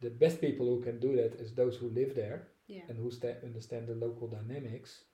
the 0.00 0.10
best 0.10 0.40
people 0.40 0.66
who 0.66 0.80
can 0.80 0.98
do 0.98 1.16
that 1.16 1.34
is 1.34 1.52
those 1.52 1.76
who 1.76 1.88
live 1.90 2.14
there 2.14 2.48
yeah. 2.68 2.82
and 2.88 2.96
who 2.96 3.10
sta- 3.10 3.42
understand 3.44 3.86
the 3.88 3.94
local 3.94 4.28
dynamics. 4.28 5.04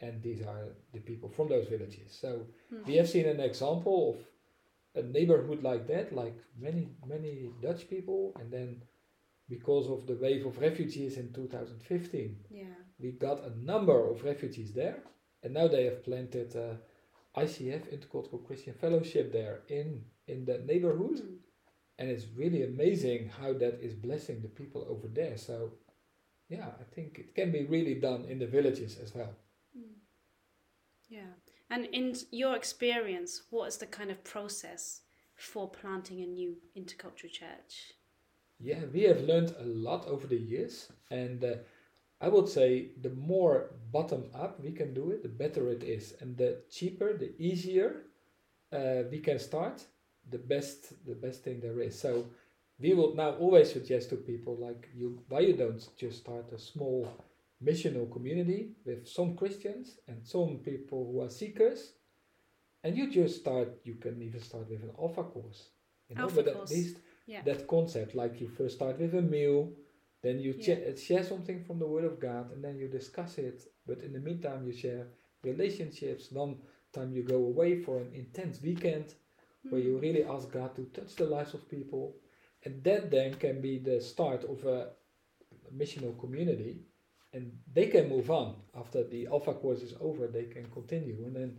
And 0.00 0.22
these 0.22 0.42
are 0.42 0.68
the 0.92 1.00
people 1.00 1.28
from 1.30 1.48
those 1.48 1.66
villages. 1.66 2.12
So 2.20 2.46
Mm. 2.72 2.86
we 2.86 2.94
have 2.96 3.08
seen 3.08 3.26
an 3.26 3.40
example 3.40 3.96
of 4.10 5.02
a 5.02 5.06
neighborhood 5.06 5.62
like 5.62 5.86
that, 5.88 6.12
like 6.14 6.36
many, 6.56 6.88
many 7.06 7.50
Dutch 7.62 7.88
people, 7.88 8.32
and 8.38 8.50
then 8.52 8.82
because 9.48 9.88
of 9.88 10.06
the 10.06 10.14
wave 10.16 10.46
of 10.46 10.58
refugees 10.58 11.16
in 11.16 11.32
2015, 11.32 12.44
Yeah. 12.50 12.74
we 12.98 13.12
got 13.12 13.42
a 13.44 13.50
number 13.58 13.98
of 14.10 14.22
refugees 14.24 14.72
there, 14.72 15.02
and 15.42 15.52
now 15.54 15.66
they 15.68 15.84
have 15.84 16.04
planted 16.04 16.54
uh, 16.56 16.76
ICF, 17.36 17.92
Intercultural 17.92 18.44
Christian 18.46 18.74
Fellowship, 18.74 19.32
there 19.32 19.62
in 19.68 20.04
in 20.26 20.44
that 20.46 20.64
neighborhood, 20.64 21.18
Mm. 21.20 21.38
and 21.98 22.10
it's 22.10 22.26
really 22.28 22.62
amazing 22.62 23.28
how 23.28 23.52
that 23.52 23.80
is 23.80 23.94
blessing 23.94 24.40
the 24.40 24.48
people 24.48 24.82
over 24.88 25.06
there. 25.08 25.36
So, 25.36 25.72
yeah, 26.48 26.68
I 26.80 26.84
think 26.94 27.18
it 27.18 27.34
can 27.34 27.52
be 27.52 27.64
really 27.64 27.94
done 28.00 28.24
in 28.24 28.38
the 28.38 28.46
villages 28.46 28.98
as 28.98 29.14
well. 29.14 29.34
Mm. 29.76 29.96
Yeah. 31.08 31.32
And 31.68 31.86
in 31.86 32.14
your 32.30 32.56
experience, 32.56 33.42
what 33.50 33.68
is 33.68 33.76
the 33.78 33.86
kind 33.86 34.10
of 34.10 34.24
process 34.24 35.02
for 35.34 35.68
planting 35.70 36.22
a 36.22 36.26
new 36.26 36.56
intercultural 36.76 37.30
church? 37.30 37.94
Yeah, 38.60 38.84
we 38.92 39.02
have 39.02 39.22
learned 39.22 39.54
a 39.58 39.64
lot 39.64 40.06
over 40.06 40.26
the 40.26 40.38
years, 40.38 40.92
and 41.10 41.42
uh, 41.44 41.56
I 42.20 42.28
would 42.28 42.48
say 42.48 42.90
the 43.00 43.10
more 43.10 43.70
bottom 43.92 44.30
up 44.34 44.60
we 44.60 44.72
can 44.72 44.94
do 44.94 45.10
it, 45.10 45.22
the 45.22 45.28
better 45.28 45.68
it 45.70 45.82
is, 45.84 46.14
and 46.20 46.36
the 46.36 46.62
cheaper, 46.70 47.16
the 47.16 47.32
easier 47.38 48.06
uh, 48.72 49.04
we 49.10 49.20
can 49.20 49.38
start, 49.38 49.84
the 50.30 50.38
best, 50.38 50.94
the 51.06 51.14
best 51.14 51.44
thing 51.44 51.60
there 51.60 51.80
is. 51.80 51.98
So 51.98 52.26
we 52.78 52.94
will 52.94 53.14
now 53.14 53.32
always 53.36 53.72
suggest 53.72 54.10
to 54.10 54.16
people 54.16 54.56
like 54.58 54.88
you, 54.94 55.22
why 55.28 55.40
you 55.40 55.54
don't 55.54 55.86
just 55.96 56.18
start 56.18 56.52
a 56.52 56.58
small 56.58 57.08
missional 57.62 58.10
community 58.12 58.72
with 58.84 59.06
some 59.06 59.36
Christians 59.36 59.98
and 60.08 60.26
some 60.26 60.58
people 60.64 61.10
who 61.12 61.22
are 61.22 61.30
seekers, 61.30 61.94
and 62.82 62.96
you 62.96 63.10
just 63.10 63.40
start. 63.40 63.68
You 63.84 63.94
can 63.94 64.22
even 64.22 64.40
start 64.40 64.68
with 64.70 64.82
an 64.82 64.92
alpha 64.98 65.24
course, 65.24 65.70
you 66.08 66.16
know, 66.16 66.22
Alpha 66.24 66.42
but 66.42 66.52
course. 66.52 66.70
at 66.70 66.76
least 66.76 66.96
Yeah. 67.26 67.42
that 67.44 67.66
concept 67.66 68.14
like 68.14 68.40
you 68.40 68.48
first 68.48 68.76
start 68.76 68.98
with 69.00 69.14
a 69.14 69.22
meal 69.22 69.72
then 70.24 70.38
you 70.40 70.52
Yeah. 70.54 70.94
share 70.96 71.24
something 71.32 71.60
from 71.66 71.78
the 71.80 71.86
word 71.94 72.04
of 72.04 72.20
god 72.28 72.52
and 72.52 72.64
then 72.64 72.76
you 72.78 72.88
discuss 72.88 73.38
it 73.38 73.58
but 73.88 73.98
in 74.06 74.12
the 74.14 74.20
meantime 74.28 74.66
you 74.66 74.72
share 74.84 75.04
relationships 75.44 76.32
one 76.32 76.54
time 76.96 77.12
you 77.16 77.22
go 77.22 77.40
away 77.52 77.72
for 77.86 77.94
an 78.00 78.10
intense 78.22 78.56
weekend 78.68 79.14
where 79.70 79.80
you 79.86 79.94
Mm. 79.96 80.02
really 80.06 80.24
ask 80.24 80.50
god 80.58 80.74
to 80.76 80.84
touch 80.98 81.12
the 81.16 81.26
lives 81.36 81.54
of 81.54 81.68
people 81.76 82.04
and 82.64 82.82
that 82.84 83.10
then 83.10 83.34
can 83.46 83.60
be 83.68 83.74
the 83.78 84.00
start 84.00 84.42
of 84.44 84.64
a 84.66 84.78
missional 85.74 86.18
community 86.18 86.82
and 87.32 87.58
they 87.72 87.86
can 87.86 88.08
move 88.08 88.30
on 88.30 88.56
after 88.74 89.02
the 89.04 89.26
alpha 89.26 89.54
course 89.54 89.82
is 89.82 89.94
over 90.00 90.26
they 90.28 90.44
can 90.44 90.66
continue 90.70 91.24
and 91.26 91.34
then 91.36 91.58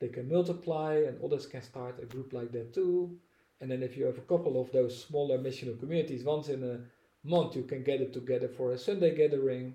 they 0.00 0.08
can 0.08 0.28
multiply 0.28 0.94
and 1.06 1.22
others 1.22 1.46
can 1.46 1.62
start 1.62 1.98
a 2.02 2.06
group 2.06 2.32
like 2.32 2.52
that 2.52 2.72
too 2.74 3.18
and 3.60 3.70
then 3.70 3.82
if 3.82 3.96
you 3.96 4.04
have 4.06 4.18
a 4.18 4.22
couple 4.32 4.60
of 4.60 4.72
those 4.72 4.98
smaller 5.04 5.38
missional 5.38 5.78
communities, 5.78 6.24
once 6.24 6.48
in 6.48 6.64
a 6.64 6.80
month 7.22 7.56
you 7.56 7.62
can 7.64 7.82
get 7.82 8.00
it 8.00 8.12
together 8.12 8.48
for 8.48 8.72
a 8.72 8.78
Sunday 8.78 9.14
gathering. 9.14 9.74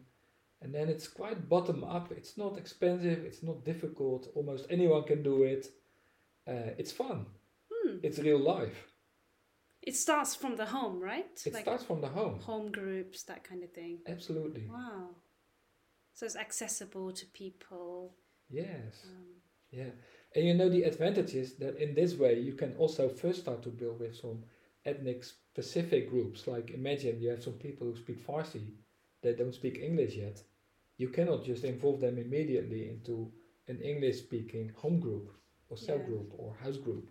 And 0.62 0.74
then 0.74 0.90
it's 0.90 1.08
quite 1.08 1.48
bottom 1.50 1.84
up. 1.84 2.12
It's 2.12 2.38
not 2.38 2.58
expensive. 2.58 3.24
It's 3.24 3.44
not 3.44 3.64
difficult. 3.66 4.30
Almost 4.36 4.66
anyone 4.70 5.04
can 5.04 5.22
do 5.22 5.44
it. 5.44 5.68
Uh, 6.48 6.72
it's 6.78 6.92
fun. 6.92 7.26
Hmm. 7.72 7.98
It's 8.02 8.20
real 8.20 8.40
life. 8.40 8.88
It 9.82 9.96
starts 9.96 10.34
from 10.34 10.56
the 10.56 10.66
home, 10.66 11.00
right? 11.00 11.40
It 11.46 11.56
starts 11.56 11.84
from 11.84 12.02
the 12.02 12.08
home. 12.08 12.40
home 12.40 12.72
groups, 12.72 13.24
that 13.24 13.44
kind 13.44 13.64
of 13.64 13.72
thing. 13.72 14.00
Absolutely. 14.08 14.66
Wow. 14.68 15.10
So 16.14 16.26
it's 16.26 16.36
accessible 16.36 17.12
to 17.12 17.26
people. 17.28 18.16
Yes. 18.50 19.06
Um, 19.06 19.26
Yeah. 19.70 19.92
And 20.36 20.46
you 20.46 20.54
know 20.54 20.70
the 20.70 20.84
advantage 20.84 21.36
is 21.36 21.56
that 21.56 21.78
in 21.78 21.94
this 21.94 22.16
way 22.16 22.40
you 22.40 22.54
can 22.54 22.74
also 22.78 23.10
first 23.10 23.42
start 23.42 23.62
to 23.64 23.70
build 23.70 24.00
with 24.00 24.16
some 24.16 24.44
ethnic 24.86 25.24
specific 25.56 26.10
groups. 26.10 26.48
Like 26.48 26.72
imagine 26.72 27.22
you 27.22 27.30
have 27.30 27.42
some 27.42 27.54
people 27.54 27.88
who 27.88 27.96
speak 27.96 28.20
Farsi, 28.28 28.66
they 29.22 29.34
don't 29.34 29.56
speak 29.56 29.78
English 29.78 30.16
yet. 30.16 30.44
You 30.98 31.08
cannot 31.08 31.46
just 31.46 31.64
involve 31.64 32.02
them 32.02 32.18
immediately 32.18 32.90
into 32.90 33.32
an 33.70 33.80
English 33.82 34.18
speaking 34.18 34.74
home 34.76 35.00
group 35.00 35.32
or 35.70 35.78
cell 35.78 36.00
Yeah. 36.00 36.10
group 36.10 36.30
or 36.38 36.56
house 36.56 36.78
group. 36.78 37.08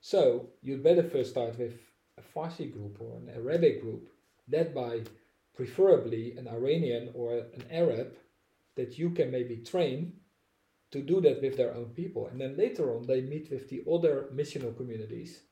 So 0.00 0.50
you'd 0.60 0.82
better 0.82 1.04
first 1.04 1.30
start 1.30 1.56
with 1.56 1.76
a 2.16 2.22
Farsi 2.32 2.68
group 2.76 3.00
or 3.00 3.16
an 3.16 3.28
Arabic 3.28 3.80
group, 3.80 4.04
led 4.48 4.74
by 4.74 5.04
preferably 5.54 6.24
an 6.36 6.48
Iranian 6.48 7.04
or 7.14 7.28
an 7.58 7.64
Arab 7.70 8.08
that 8.74 8.98
you 8.98 9.10
can 9.10 9.30
maybe 9.30 9.56
train 9.72 9.98
to 10.90 11.00
do 11.00 11.20
that 11.20 11.40
with 11.42 11.56
their 11.56 11.74
own 11.78 11.90
people. 12.00 12.26
And 12.26 12.40
then 12.40 12.56
later 12.56 12.84
on, 12.94 13.06
they 13.06 13.20
meet 13.20 13.50
with 13.50 13.68
the 13.68 13.82
other 13.94 14.14
missional 14.40 14.76
communities. 14.76 15.42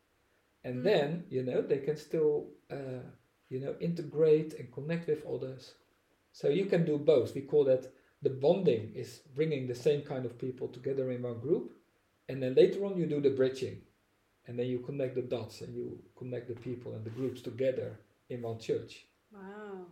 And 0.65 0.81
Mm. 0.81 0.85
then, 0.85 1.25
you 1.31 1.43
know, 1.43 1.63
they 1.63 1.79
can 1.79 1.97
still, 1.97 2.49
uh, 2.71 3.03
you 3.49 3.61
know, 3.61 3.77
integrate 3.81 4.55
and 4.55 4.73
connect 4.73 5.09
with 5.09 5.25
others. 5.27 5.75
So 6.33 6.49
you 6.49 6.67
can 6.67 6.85
do 6.85 6.99
both. 6.99 7.35
We 7.35 7.43
call 7.43 7.65
that 7.65 7.93
the 8.23 8.31
bonding 8.31 8.93
is 8.95 9.21
bringing 9.35 9.67
the 9.67 9.75
same 9.75 10.03
kind 10.03 10.27
of 10.27 10.39
people 10.39 10.69
together 10.69 11.11
in 11.11 11.23
one 11.23 11.41
group. 11.41 11.73
And 12.29 12.43
then 12.43 12.55
later 12.55 12.85
on, 12.85 12.97
you 12.99 13.07
do 13.07 13.21
the 13.21 13.31
bridging. 13.31 13.83
And 14.47 14.59
then 14.59 14.67
you 14.67 14.79
connect 14.81 15.15
the 15.15 15.23
dots 15.23 15.61
and 15.61 15.75
you 15.75 16.03
connect 16.17 16.49
the 16.49 16.55
people 16.55 16.95
and 16.95 17.05
the 17.05 17.11
groups 17.11 17.43
together 17.43 17.99
in 18.29 18.43
one 18.43 18.59
church. 18.59 19.07
wow. 19.33 19.87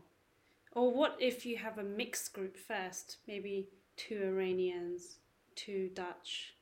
Or 0.73 0.93
what 0.93 1.17
if 1.21 1.47
you 1.47 1.57
have 1.59 1.79
a 1.79 1.85
mixed 1.85 2.33
group 2.33 2.57
first? 2.57 3.19
Maybe 3.29 3.69
two 3.97 4.21
Iranians, 4.25 5.19
two 5.55 5.91
Dutch, 5.95 6.57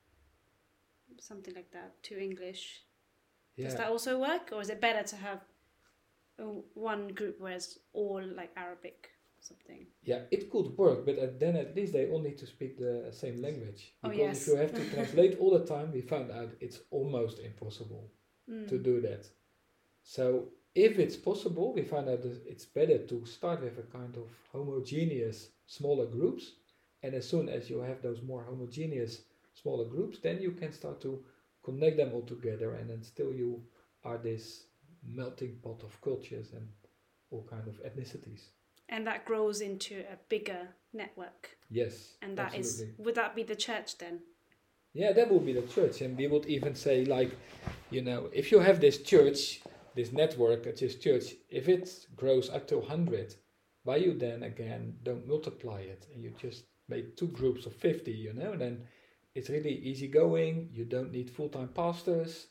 something 1.19 1.55
like 1.55 1.71
that, 1.73 2.03
two 2.03 2.19
English. 2.19 2.83
Does 3.65 3.77
that 3.77 3.89
also 3.89 4.19
work? 4.19 4.51
Or 4.53 4.61
is 4.61 4.71
it 4.71 4.81
better 4.81 5.03
to 5.07 5.17
have 5.17 5.41
uh, 6.39 6.45
one 6.75 7.09
group 7.09 7.41
where 7.41 7.53
it's 7.53 7.79
all 7.93 8.23
like 8.37 8.51
Arabic 8.57 9.11
or 9.39 9.43
something? 9.43 9.87
Yeah, 10.03 10.21
it 10.31 10.51
could 10.51 10.77
work, 10.77 11.05
but 11.07 11.19
at, 11.19 11.39
then 11.41 11.57
at 11.57 11.75
least 11.77 11.93
they 11.93 12.09
all 12.09 12.21
need 12.21 12.39
to 12.39 12.47
speak 12.47 12.79
the 12.79 13.09
same 13.13 13.41
language. 13.43 13.93
Oh, 14.03 14.09
Because 14.11 14.19
yes. 14.21 14.41
if 14.43 14.47
you 14.49 14.57
have 14.57 14.75
to 14.75 14.85
translate 14.95 15.39
all 15.39 15.57
the 15.59 15.65
time, 15.67 15.93
we 15.93 16.01
found 16.01 16.31
out 16.31 16.51
it's 16.61 16.81
almost 16.91 17.39
impossible 17.41 18.11
Mm. 18.51 18.67
to 18.69 18.77
do 18.77 19.01
that. 19.03 19.25
So 20.03 20.49
if 20.75 20.99
it's 20.99 21.17
possible, 21.17 21.73
we 21.73 21.83
find 21.83 22.09
out 22.09 22.23
that 22.23 22.43
it's 22.45 22.65
better 22.65 22.99
to 22.99 23.25
start 23.25 23.63
with 23.63 23.79
a 23.79 23.83
kind 23.83 24.17
of 24.17 24.29
homogeneous 24.53 25.51
smaller 25.67 26.07
groups, 26.07 26.55
and 27.05 27.15
as 27.15 27.29
soon 27.29 27.49
as 27.49 27.71
you 27.71 27.79
have 27.81 28.03
those 28.03 28.21
more 28.23 28.43
homogeneous 28.43 29.23
smaller 29.55 29.85
groups, 29.85 30.19
then 30.19 30.41
you 30.41 30.51
can 30.53 30.73
start 30.73 31.01
to 31.03 31.23
connect 31.63 31.97
them 31.97 32.13
all 32.13 32.23
together, 32.23 32.75
and 32.75 32.91
then 32.91 33.03
still 33.03 33.33
you 33.33 33.63
are 34.05 34.19
this 34.19 34.65
melting 35.05 35.57
pot 35.63 35.83
of 35.83 36.01
cultures 36.01 36.53
and 36.53 36.69
all 37.31 37.47
kind 37.49 37.67
of 37.67 37.83
ethnicities. 37.85 38.49
And 38.89 39.07
that 39.07 39.25
grows 39.25 39.61
into 39.61 40.01
a 40.01 40.17
bigger 40.29 40.69
network. 40.93 41.57
Yes, 41.71 42.15
And 42.21 42.37
that 42.37 42.55
is 42.55 42.73
absolutely. 42.73 43.05
would 43.05 43.15
that 43.15 43.35
be 43.35 43.43
the 43.43 43.57
church 43.57 43.99
then? 43.99 44.21
Yeah, 44.93 45.13
that 45.13 45.31
would 45.31 45.47
be 45.47 45.55
the 45.55 45.63
church, 45.63 46.03
and 46.03 46.19
we 46.19 46.27
would 46.27 46.45
even 46.47 46.75
say 46.75 47.07
like, 47.07 47.35
you 47.91 48.03
know, 48.03 48.29
if 48.33 48.53
you 48.53 48.59
have 48.61 48.81
this 48.81 48.99
church, 49.03 49.63
this 49.95 50.13
network, 50.13 50.67
uh, 50.67 50.73
this 50.79 50.97
church, 50.97 51.35
if 51.49 51.69
it 51.69 52.07
grows 52.15 52.51
up 52.51 52.69
to 52.69 52.81
hundred, 52.83 53.35
why 53.85 53.97
you 53.97 54.13
then 54.13 54.43
again 54.43 54.97
don't 55.03 55.27
multiply 55.27 55.81
it 55.81 56.07
and 56.13 56.23
you 56.23 56.33
just 56.39 56.65
make 56.89 57.17
two 57.17 57.29
groups 57.29 57.65
of 57.65 57.75
50, 57.75 58.11
you 58.13 58.35
know, 58.35 58.53
and 58.53 58.61
then 58.61 58.83
it's 59.35 59.49
really 59.49 59.79
easygoing. 59.79 60.69
You 60.73 60.85
don't 60.85 61.13
need 61.13 61.31
full 61.31 61.49
time 61.49 61.69
pastors, 61.69 62.47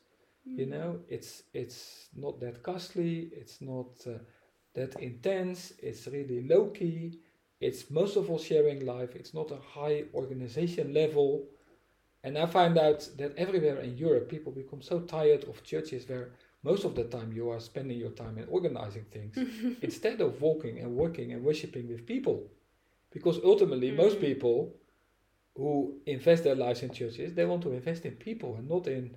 mm. 0.47 0.57
you 0.57 0.65
know, 0.65 0.99
it's, 1.07 1.43
it's 1.53 2.09
not 2.15 2.39
that 2.39 2.63
costly, 2.63 3.29
it's 3.33 3.61
not 3.61 3.89
uh, 4.07 4.19
that 4.73 4.99
intense, 4.99 5.73
it's 5.79 6.07
really 6.07 6.47
low 6.47 6.67
key. 6.67 7.19
It's 7.59 7.91
most 7.91 8.15
of 8.15 8.29
all 8.29 8.39
sharing 8.39 8.85
life, 8.85 9.15
it's 9.15 9.33
not 9.33 9.51
a 9.51 9.57
high 9.57 10.05
organization 10.13 10.93
level. 10.93 11.45
And 12.23 12.37
I 12.37 12.45
find 12.45 12.77
out 12.77 13.07
that 13.17 13.35
everywhere 13.35 13.79
in 13.79 13.97
Europe, 13.97 14.29
people 14.29 14.51
become 14.51 14.81
so 14.81 15.01
tired 15.01 15.43
of 15.45 15.63
churches 15.63 16.07
where 16.07 16.31
most 16.63 16.85
of 16.85 16.95
the 16.95 17.03
time 17.05 17.31
you 17.33 17.49
are 17.49 17.59
spending 17.59 17.97
your 17.97 18.11
time 18.11 18.37
in 18.37 18.47
organizing 18.47 19.05
things 19.11 19.37
instead 19.81 20.21
of 20.21 20.41
walking 20.41 20.79
and 20.79 20.95
working 20.95 21.33
and 21.33 21.43
worshiping 21.43 21.87
with 21.87 22.05
people. 22.05 22.43
Because 23.11 23.39
ultimately, 23.43 23.91
mm. 23.91 23.97
most 23.97 24.19
people 24.19 24.75
who 25.55 25.99
invest 26.05 26.43
their 26.43 26.55
lives 26.55 26.81
in 26.83 26.91
churches, 26.91 27.33
they 27.33 27.45
want 27.45 27.61
to 27.63 27.71
invest 27.71 28.05
in 28.05 28.13
people 28.13 28.55
and 28.55 28.69
not 28.69 28.87
in 28.87 29.15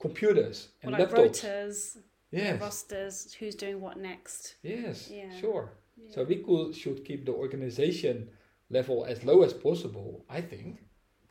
computers 0.00 0.68
and 0.82 0.92
like 0.92 1.08
laptops. 1.08 1.44
Rotors, 1.44 1.98
yes. 2.30 2.60
rosters, 2.60 3.34
who's 3.38 3.54
doing 3.54 3.80
what 3.80 3.98
next. 3.98 4.56
Yes, 4.62 5.10
yeah. 5.10 5.30
sure. 5.40 5.72
Yeah. 5.96 6.14
So 6.14 6.24
we 6.24 6.36
could, 6.36 6.74
should 6.74 7.04
keep 7.04 7.24
the 7.24 7.32
organization 7.32 8.28
level 8.70 9.04
as 9.04 9.24
low 9.24 9.42
as 9.42 9.52
possible, 9.52 10.24
I 10.28 10.40
think, 10.40 10.80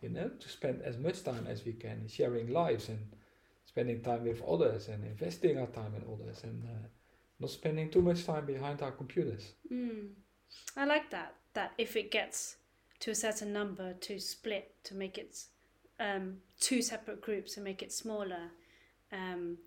you 0.01 0.09
know, 0.09 0.29
to 0.29 0.49
spend 0.49 0.81
as 0.83 0.97
much 0.97 1.23
time 1.23 1.47
as 1.47 1.65
we 1.65 1.73
can 1.73 2.07
sharing 2.07 2.51
lives 2.51 2.89
and 2.89 2.99
spending 3.65 4.01
time 4.01 4.23
with 4.23 4.41
others 4.43 4.87
and 4.87 5.03
investing 5.05 5.57
our 5.57 5.67
time 5.67 5.93
in 5.95 6.03
others 6.11 6.43
and 6.43 6.63
uh, 6.63 6.87
not 7.39 7.49
spending 7.49 7.89
too 7.89 8.01
much 8.01 8.25
time 8.25 8.45
behind 8.45 8.81
our 8.81 8.91
computers. 8.91 9.53
Mm. 9.71 10.09
I 10.75 10.85
like 10.85 11.09
that. 11.11 11.35
That 11.53 11.73
if 11.77 11.95
it 11.95 12.11
gets 12.11 12.57
to 13.01 13.11
a 13.11 13.15
certain 13.15 13.53
number, 13.53 13.93
to 13.93 14.19
split, 14.19 14.73
to 14.85 14.95
make 14.95 15.17
it 15.17 15.43
um, 15.99 16.37
two 16.59 16.81
separate 16.81 17.21
groups 17.21 17.57
and 17.57 17.63
make 17.63 17.83
it 17.83 17.91
smaller. 17.91 18.51
Um, 19.11 19.57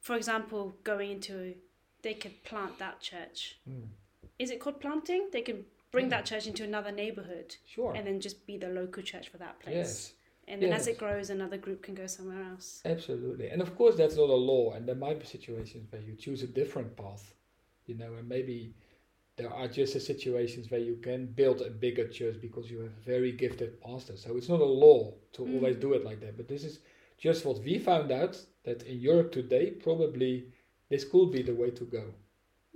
for 0.00 0.16
example, 0.16 0.76
going 0.84 1.10
into, 1.10 1.54
they 2.02 2.14
could 2.14 2.42
plant 2.44 2.78
that 2.78 3.00
church. 3.00 3.58
Mm. 3.68 3.88
Is 4.38 4.50
it 4.50 4.60
called 4.60 4.80
planting? 4.80 5.28
They 5.32 5.42
can 5.42 5.64
bring 5.90 6.08
that 6.08 6.24
church 6.24 6.46
into 6.46 6.64
another 6.64 6.90
neighborhood. 6.92 7.56
Sure. 7.66 7.92
And 7.94 8.06
then 8.06 8.20
just 8.20 8.46
be 8.46 8.56
the 8.56 8.68
local 8.68 9.02
church 9.02 9.28
for 9.28 9.38
that 9.38 9.60
place. 9.60 9.74
Yes 9.74 10.12
and 10.48 10.60
then 10.60 10.70
yes. 10.70 10.82
as 10.82 10.86
it 10.88 10.98
grows 10.98 11.30
another 11.30 11.56
group 11.56 11.82
can 11.82 11.94
go 11.94 12.06
somewhere 12.06 12.42
else 12.50 12.80
absolutely 12.84 13.48
and 13.48 13.62
of 13.62 13.76
course 13.76 13.96
that's 13.96 14.16
not 14.16 14.28
a 14.28 14.34
law 14.34 14.72
and 14.72 14.86
there 14.86 14.94
might 14.94 15.20
be 15.20 15.26
situations 15.26 15.86
where 15.90 16.02
you 16.02 16.14
choose 16.14 16.42
a 16.42 16.46
different 16.46 16.96
path 16.96 17.34
you 17.86 17.94
know 17.94 18.12
and 18.18 18.28
maybe 18.28 18.74
there 19.36 19.52
are 19.52 19.68
just 19.68 19.98
situations 20.04 20.70
where 20.70 20.80
you 20.80 20.96
can 20.96 21.26
build 21.26 21.62
a 21.62 21.70
bigger 21.70 22.06
church 22.06 22.36
because 22.40 22.70
you 22.70 22.80
have 22.80 22.92
very 23.04 23.32
gifted 23.32 23.80
pastors 23.80 24.22
so 24.24 24.36
it's 24.36 24.48
not 24.48 24.60
a 24.60 24.64
law 24.64 25.12
to 25.32 25.42
mm. 25.42 25.54
always 25.54 25.76
do 25.76 25.94
it 25.94 26.04
like 26.04 26.20
that 26.20 26.36
but 26.36 26.48
this 26.48 26.64
is 26.64 26.80
just 27.18 27.44
what 27.44 27.62
we 27.62 27.78
found 27.78 28.10
out 28.10 28.36
that 28.64 28.82
in 28.82 29.00
europe 29.00 29.32
today 29.32 29.70
probably 29.70 30.46
this 30.90 31.04
could 31.04 31.30
be 31.30 31.42
the 31.42 31.54
way 31.54 31.70
to 31.70 31.84
go 31.84 32.04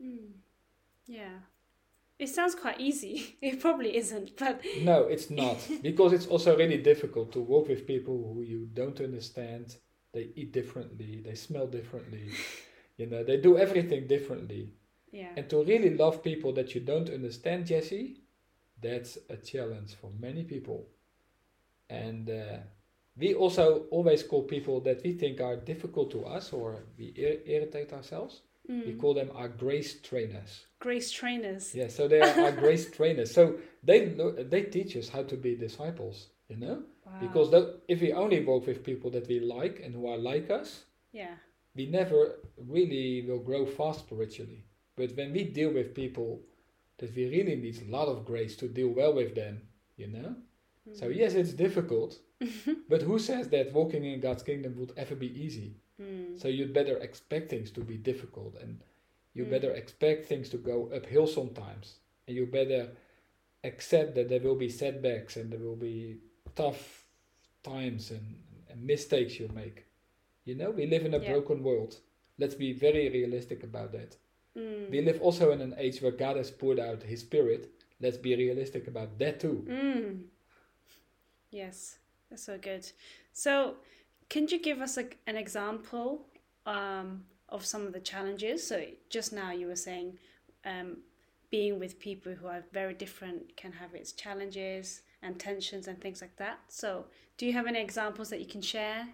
mm. 0.01 0.31
yeah 1.07 1.39
it 2.19 2.29
sounds 2.29 2.55
quite 2.55 2.81
easy. 2.81 3.37
It 3.43 3.61
probably 3.61 3.97
isn't, 3.97 4.37
but 4.39 4.63
no, 4.83 5.03
it's 5.03 5.31
not 5.43 5.59
because 5.83 6.13
it's 6.13 6.27
also 6.27 6.57
really 6.57 6.79
difficult 6.79 7.33
to 7.33 7.41
work 7.41 7.69
with 7.69 7.87
people 7.87 8.33
who 8.33 8.43
you 8.43 8.69
don't 8.73 9.01
understand. 9.01 9.77
They 10.13 10.31
eat 10.35 10.53
differently, 10.53 11.23
they 11.23 11.35
smell 11.35 11.67
differently, 11.67 12.31
you 12.97 13.07
know, 13.07 13.23
they 13.23 13.37
do 13.37 13.59
everything 13.59 14.07
differently. 14.07 14.73
Yeah. 15.13 15.31
And 15.37 15.49
to 15.51 15.65
really 15.65 15.97
love 15.97 16.23
people 16.23 16.53
that 16.55 16.75
you 16.75 16.81
don't 16.81 17.09
understand, 17.09 17.67
Jesse, 17.67 18.21
that's 18.81 19.19
a 19.31 19.37
challenge 19.37 19.95
for 19.95 20.11
many 20.19 20.45
people. 20.45 20.89
And 21.89 22.29
uh, 22.29 22.59
we 23.17 23.35
also 23.35 23.85
always 23.91 24.23
call 24.23 24.43
people 24.43 24.81
that 24.81 25.03
we 25.03 25.15
think 25.15 25.41
are 25.41 25.57
difficult 25.57 26.11
to 26.11 26.25
us 26.25 26.53
or 26.53 26.85
we 26.99 27.13
ir- 27.17 27.41
irritate 27.47 27.93
ourselves. 27.93 28.43
Mm. 28.71 28.87
We 28.87 28.95
call 28.95 29.15
them 29.15 29.31
our 29.35 29.49
grace 29.49 30.01
trainers. 30.01 30.67
Grace 30.81 31.11
trainers. 31.11 31.75
Yeah, 31.75 31.89
so 31.89 32.09
they 32.09 32.21
are 32.21 32.41
our 32.41 32.53
grace 32.65 32.91
trainers. 32.91 33.33
So 33.33 33.59
they 33.83 34.07
they 34.51 34.63
teach 34.63 34.97
us 34.97 35.09
how 35.09 35.23
to 35.23 35.37
be 35.37 35.55
disciples. 35.55 36.29
You 36.49 36.57
know, 36.57 36.83
wow. 37.05 37.13
because 37.21 37.51
that, 37.51 37.81
if 37.89 38.01
we 38.01 38.13
only 38.13 38.45
work 38.45 38.67
with 38.67 38.85
people 38.85 39.11
that 39.11 39.27
we 39.27 39.41
like 39.41 39.81
and 39.85 39.95
who 39.95 40.07
are 40.09 40.17
like 40.17 40.49
us, 40.51 40.85
yeah, 41.13 41.35
we 41.75 41.87
never 41.87 42.37
really 42.57 43.25
will 43.27 43.41
grow 43.41 43.67
fast 43.67 44.01
spiritually. 44.01 44.65
But 44.97 45.17
when 45.17 45.33
we 45.33 45.45
deal 45.45 45.73
with 45.73 45.95
people 45.95 46.41
that 46.99 47.15
we 47.15 47.29
really 47.29 47.57
need 47.57 47.83
a 47.83 47.91
lot 47.91 48.09
of 48.09 48.25
grace 48.25 48.57
to 48.57 48.69
deal 48.69 48.89
well 48.89 49.13
with 49.13 49.35
them, 49.35 49.61
you 49.97 50.09
know. 50.09 50.35
Mm. 50.89 50.99
So 50.99 51.09
yes, 51.09 51.35
it's 51.35 51.53
difficult, 51.53 52.19
but 52.89 53.03
who 53.03 53.19
says 53.19 53.49
that 53.51 53.73
walking 53.73 54.05
in 54.05 54.21
God's 54.21 54.43
kingdom 54.43 54.77
would 54.79 54.93
ever 54.97 55.15
be 55.15 55.39
easy? 55.41 55.77
Mm. 56.01 56.41
So 56.41 56.49
you'd 56.49 56.73
better 56.73 56.97
expect 56.99 57.51
things 57.51 57.71
to 57.73 57.81
be 57.81 57.97
difficult 57.97 58.57
and 58.61 58.81
you 59.35 59.45
mm. 59.45 59.51
better 59.51 59.73
expect 59.73 60.27
things 60.27 60.49
to 60.51 60.57
go 60.57 60.91
uphill 60.95 61.27
sometimes. 61.27 61.99
And 62.27 62.37
you 62.37 62.47
better 62.47 62.89
accept 63.65 64.15
that 64.15 64.29
there 64.29 64.41
will 64.41 64.57
be 64.57 64.69
setbacks 64.69 65.37
and 65.37 65.53
there 65.53 65.61
will 65.61 65.77
be 65.77 66.17
tough 66.55 67.05
times 67.63 68.11
and, 68.11 68.37
and 68.71 68.83
mistakes 68.83 69.39
you 69.39 69.49
make. 69.55 69.85
You 70.45 70.55
know, 70.55 70.71
we 70.71 70.87
live 70.87 71.05
in 71.05 71.15
a 71.15 71.19
yeah. 71.19 71.33
broken 71.33 71.63
world. 71.63 71.97
Let's 72.39 72.55
be 72.55 72.73
very 72.73 73.09
realistic 73.11 73.63
about 73.63 73.93
that. 73.93 74.17
Mm. 74.57 74.91
We 74.91 75.01
live 75.03 75.21
also 75.21 75.53
in 75.53 75.61
an 75.61 75.75
age 75.77 76.01
where 76.01 76.13
God 76.13 76.37
has 76.37 76.51
poured 76.51 76.79
out 76.79 77.03
His 77.03 77.21
Spirit. 77.21 77.71
Let's 78.01 78.17
be 78.17 78.35
realistic 78.35 78.89
about 78.89 79.19
that 79.19 79.41
too. 79.41 79.67
Mm. 79.69 80.23
Yes, 81.51 81.99
that's 82.31 82.43
so 82.43 82.59
good. 82.59 82.91
So, 83.33 83.77
can 84.29 84.49
you 84.49 84.59
give 84.61 84.81
us 84.81 84.97
a, 84.99 85.07
an 85.27 85.37
example 85.37 86.27
um, 86.65 87.25
of 87.49 87.65
some 87.65 87.87
of 87.87 87.93
the 87.93 88.01
challenges? 88.01 88.67
So 88.67 88.85
just 89.09 89.33
now 89.33 89.53
you 89.53 89.67
were 89.69 89.77
saying 89.77 90.19
um, 90.65 90.99
being 91.51 91.79
with 91.79 91.99
people 91.99 92.35
who 92.35 92.47
are 92.47 92.65
very 92.73 92.95
different 92.95 93.57
can 93.57 93.73
have 93.73 93.95
its 93.95 94.13
challenges 94.13 95.03
and 95.23 95.39
tensions 95.39 95.87
and 95.87 96.01
things 96.01 96.21
like 96.21 96.37
that. 96.37 96.59
So 96.69 97.07
do 97.39 97.47
you 97.47 97.53
have 97.53 97.67
any 97.67 97.81
examples 97.81 98.31
that 98.31 98.41
you 98.41 98.47
can 98.47 98.63
share? 98.63 99.09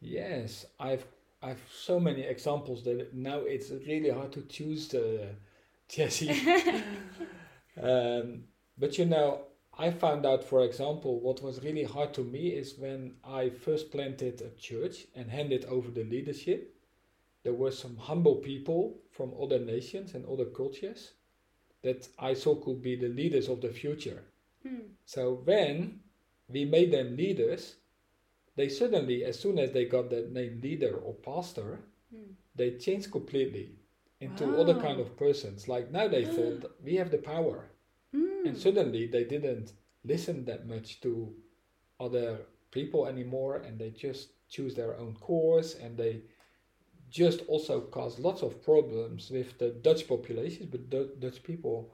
Yes, 0.00 0.66
I've 0.78 1.06
I've 1.44 1.60
so 1.70 2.00
many 2.00 2.22
examples 2.22 2.82
that 2.84 3.14
now 3.14 3.40
it's 3.40 3.70
really 3.86 4.08
hard 4.08 4.32
to 4.32 4.42
choose 4.42 4.88
the 4.88 5.28
Jesse. 5.88 6.30
um, 7.82 8.44
but 8.78 8.96
you 8.96 9.04
know, 9.04 9.42
I 9.78 9.90
found 9.90 10.24
out, 10.24 10.42
for 10.42 10.64
example, 10.64 11.20
what 11.20 11.42
was 11.42 11.62
really 11.62 11.84
hard 11.84 12.14
to 12.14 12.22
me 12.22 12.48
is 12.48 12.78
when 12.78 13.16
I 13.22 13.50
first 13.50 13.90
planted 13.90 14.40
a 14.40 14.58
church 14.58 15.06
and 15.14 15.30
handed 15.30 15.66
over 15.66 15.90
the 15.90 16.04
leadership, 16.04 16.74
there 17.42 17.52
were 17.52 17.72
some 17.72 17.96
humble 17.96 18.36
people 18.36 18.96
from 19.10 19.34
other 19.40 19.58
nations 19.58 20.14
and 20.14 20.24
other 20.24 20.46
cultures 20.46 21.12
that 21.82 22.08
I 22.18 22.32
saw 22.32 22.54
could 22.54 22.80
be 22.80 22.96
the 22.96 23.08
leaders 23.08 23.48
of 23.48 23.60
the 23.60 23.68
future. 23.68 24.22
Hmm. 24.66 24.94
So 25.04 25.42
when 25.44 26.00
we 26.48 26.64
made 26.64 26.90
them 26.90 27.16
leaders, 27.16 27.76
they 28.56 28.68
suddenly, 28.68 29.24
as 29.24 29.38
soon 29.38 29.58
as 29.58 29.72
they 29.72 29.84
got 29.84 30.10
that 30.10 30.32
name 30.32 30.60
leader 30.62 30.96
or 30.96 31.14
pastor, 31.14 31.80
hmm. 32.14 32.32
they 32.54 32.72
changed 32.76 33.10
completely 33.10 33.76
into 34.20 34.46
wow. 34.46 34.60
other 34.60 34.74
kind 34.80 35.00
of 35.00 35.16
persons. 35.16 35.68
Like 35.68 35.90
now 35.90 36.08
they 36.08 36.24
thought 36.34 36.76
we 36.82 36.96
have 36.96 37.10
the 37.10 37.18
power 37.18 37.70
Mm. 38.14 38.46
And 38.46 38.56
suddenly 38.56 39.06
they 39.06 39.24
didn't 39.24 39.72
listen 40.04 40.44
that 40.44 40.66
much 40.66 41.00
to 41.00 41.34
other 42.00 42.40
people 42.70 43.06
anymore 43.06 43.56
and 43.56 43.78
they 43.78 43.90
just 43.90 44.30
choose 44.48 44.74
their 44.74 44.96
own 44.98 45.14
course 45.14 45.74
and 45.74 45.96
they 45.96 46.22
just 47.10 47.42
also 47.48 47.80
cause 47.80 48.18
lots 48.18 48.42
of 48.42 48.62
problems 48.62 49.30
with 49.30 49.58
the 49.58 49.70
Dutch 49.70 50.06
populations. 50.08 50.66
but 50.66 50.90
D- 50.90 51.10
Dutch 51.18 51.42
people 51.42 51.92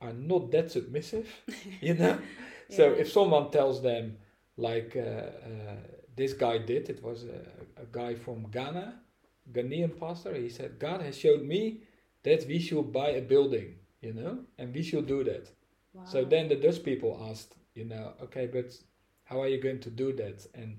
are 0.00 0.12
not 0.12 0.50
that 0.52 0.70
submissive, 0.70 1.28
you 1.80 1.94
know? 1.94 2.18
yeah. 2.68 2.76
So 2.76 2.92
if 2.92 3.10
someone 3.10 3.50
tells 3.50 3.82
them, 3.82 4.16
like 4.56 4.96
uh, 4.96 5.00
uh, 5.00 5.76
this 6.18 6.34
guy 6.34 6.58
did, 6.58 6.90
it 6.90 7.02
was 7.02 7.24
a, 7.24 7.40
a 7.84 7.86
guy 7.90 8.14
from 8.14 8.50
Ghana, 8.50 8.86
Ghanaian 9.52 9.98
pastor, 9.98 10.34
he 10.34 10.50
said, 10.50 10.78
God 10.78 11.00
has 11.00 11.16
showed 11.16 11.42
me 11.42 11.80
that 12.22 12.46
we 12.46 12.58
should 12.58 12.92
buy 12.92 13.10
a 13.10 13.22
building, 13.22 13.76
you 14.02 14.12
know, 14.12 14.40
and 14.58 14.74
we 14.74 14.82
should 14.82 15.06
do 15.06 15.24
that. 15.24 15.48
So 16.04 16.24
then 16.24 16.48
the 16.48 16.54
Dutch 16.54 16.84
people 16.84 17.12
asked, 17.28 17.54
you 17.74 17.84
know, 17.84 18.12
okay, 18.22 18.46
but 18.46 18.72
how 19.24 19.42
are 19.42 19.48
you 19.48 19.60
going 19.60 19.80
to 19.80 19.90
do 19.90 20.12
that? 20.12 20.46
And 20.54 20.78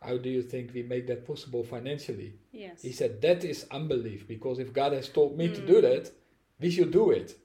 how 0.00 0.16
do 0.16 0.28
you 0.30 0.42
think 0.42 0.72
we 0.72 0.82
make 0.82 1.06
that 1.08 1.26
possible 1.26 1.64
financially? 1.64 2.34
Yes. 2.52 2.82
He 2.82 2.92
said, 2.92 3.20
that 3.22 3.42
is 3.42 3.66
unbelief, 3.70 4.28
because 4.28 4.58
if 4.58 4.72
God 4.72 4.92
has 4.92 5.08
told 5.08 5.36
me 5.36 5.48
mm. 5.48 5.54
to 5.56 5.66
do 5.66 5.76
mm. 5.80 5.82
that, 5.82 6.12
we 6.60 6.70
should 6.70 6.92
do 6.92 7.10
it. 7.10 7.36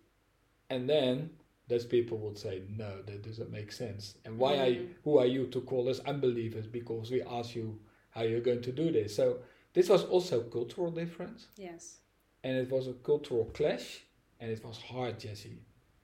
And 0.69 0.87
then 0.87 1.31
those 1.67 1.85
people 1.85 2.17
would 2.19 2.37
say, 2.37 2.61
no, 2.69 3.01
that 3.05 3.23
doesn't 3.23 3.51
make 3.51 3.71
sense. 3.71 4.15
And 4.25 4.37
why 4.37 4.53
mm. 4.53 4.61
are 4.61 4.67
you, 4.67 4.89
who 5.03 5.17
are 5.17 5.25
you 5.25 5.47
to 5.47 5.61
call 5.61 5.89
us 5.89 5.99
unbelievers 5.99 6.67
because 6.67 7.09
we 7.09 7.23
ask 7.23 7.55
you 7.55 7.79
how 8.11 8.21
you're 8.21 8.41
going 8.41 8.61
to 8.61 8.71
do 8.71 8.91
this? 8.91 9.15
So 9.15 9.39
this 9.73 9.89
was 9.89 10.03
also 10.03 10.41
cultural 10.41 10.91
difference. 10.91 11.47
Yes. 11.57 11.97
And 12.43 12.57
it 12.57 12.71
was 12.71 12.87
a 12.87 12.93
cultural 12.93 13.45
clash 13.45 14.01
and 14.39 14.51
it 14.51 14.63
was 14.63 14.77
hard, 14.77 15.19
Jesse. 15.19 15.63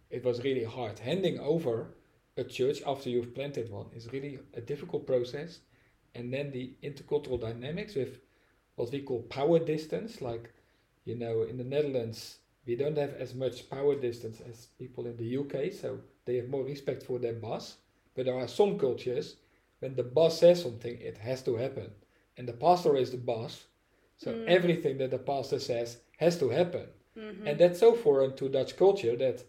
It 0.10 0.24
was 0.24 0.44
really 0.44 0.64
hard. 0.64 1.00
Handing 1.00 1.40
over 1.40 1.96
a 2.38 2.44
church 2.44 2.80
after 2.88 3.10
you've 3.10 3.36
planted 3.36 3.70
one 3.70 3.88
is 3.94 4.12
really 4.12 4.40
a 4.56 4.62
difficult 4.62 5.06
process. 5.06 5.60
And 6.16 6.34
then 6.34 6.52
the 6.52 6.74
intercultural 6.84 7.40
dynamics 7.40 7.96
with 7.96 8.20
what 8.76 8.92
we 8.92 9.02
call 9.02 9.22
power 9.24 9.60
distance, 9.60 10.22
like, 10.22 10.52
you 11.06 11.16
know, 11.16 11.44
in 11.44 11.58
the 11.58 11.64
Netherlands, 11.64 12.38
we 12.66 12.76
don't 12.76 12.98
have 12.98 13.14
as 13.16 13.34
much 13.34 13.70
power 13.70 13.96
distance 13.96 14.42
as 14.42 14.68
people 14.78 15.06
in 15.08 15.18
the 15.18 15.38
UK, 15.38 15.72
so 15.72 16.00
they 16.26 16.38
have 16.38 16.50
more 16.50 16.64
respect 16.64 17.04
for 17.04 17.20
their 17.20 17.34
boss. 17.34 17.78
But 18.16 18.26
there 18.26 18.38
are 18.38 18.48
some 18.48 18.78
cultures 18.78 19.38
when 19.80 19.96
the 19.96 20.04
boss 20.04 20.40
says 20.40 20.62
something, 20.62 21.00
it 21.02 21.18
has 21.18 21.42
to 21.44 21.56
happen. 21.56 21.92
And 22.38 22.48
the 22.48 22.54
pastor 22.54 22.96
is 22.96 23.12
the 23.12 23.18
boss, 23.18 23.66
so 24.18 24.32
Mm. 24.34 24.48
everything 24.48 24.98
that 25.00 25.10
the 25.12 25.18
pastor 25.18 25.60
says 25.60 26.02
has 26.18 26.38
to 26.40 26.50
happen. 26.50 26.88
Mhm. 27.16 27.48
And 27.48 27.60
that's 27.60 27.80
so 27.80 27.96
foreign 27.96 28.36
to 28.36 28.48
Dutch 28.48 28.78
culture 28.78 29.16
that 29.18 29.44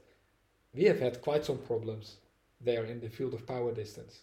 we 0.73 0.85
have 0.85 1.01
had 1.01 1.21
quite 1.21 1.45
some 1.45 1.59
problems 1.59 2.17
there 2.61 2.85
in 2.87 3.01
the 3.01 3.11
field 3.11 3.35
of 3.35 3.47
power 3.47 3.73
distance. 3.75 4.23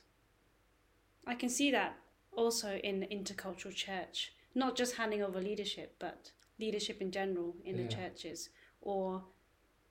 I 1.27 1.35
can 1.35 1.49
see 1.49 1.69
that 1.71 1.95
also 2.35 2.77
in 2.77 3.01
the 3.01 3.07
intercultural 3.07 3.75
church, 3.75 4.33
not 4.55 4.75
just 4.75 4.95
handing 4.95 5.21
over 5.21 5.39
leadership, 5.39 5.95
but 5.99 6.31
leadership 6.57 7.01
in 7.01 7.11
general 7.11 7.55
in 7.63 7.77
the 7.77 7.87
churches, 7.87 8.49
or 8.81 9.23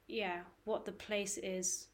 yeah, 0.07 0.41
what 0.65 0.85
the 0.85 0.93
place 0.93 1.39
is 1.39 1.87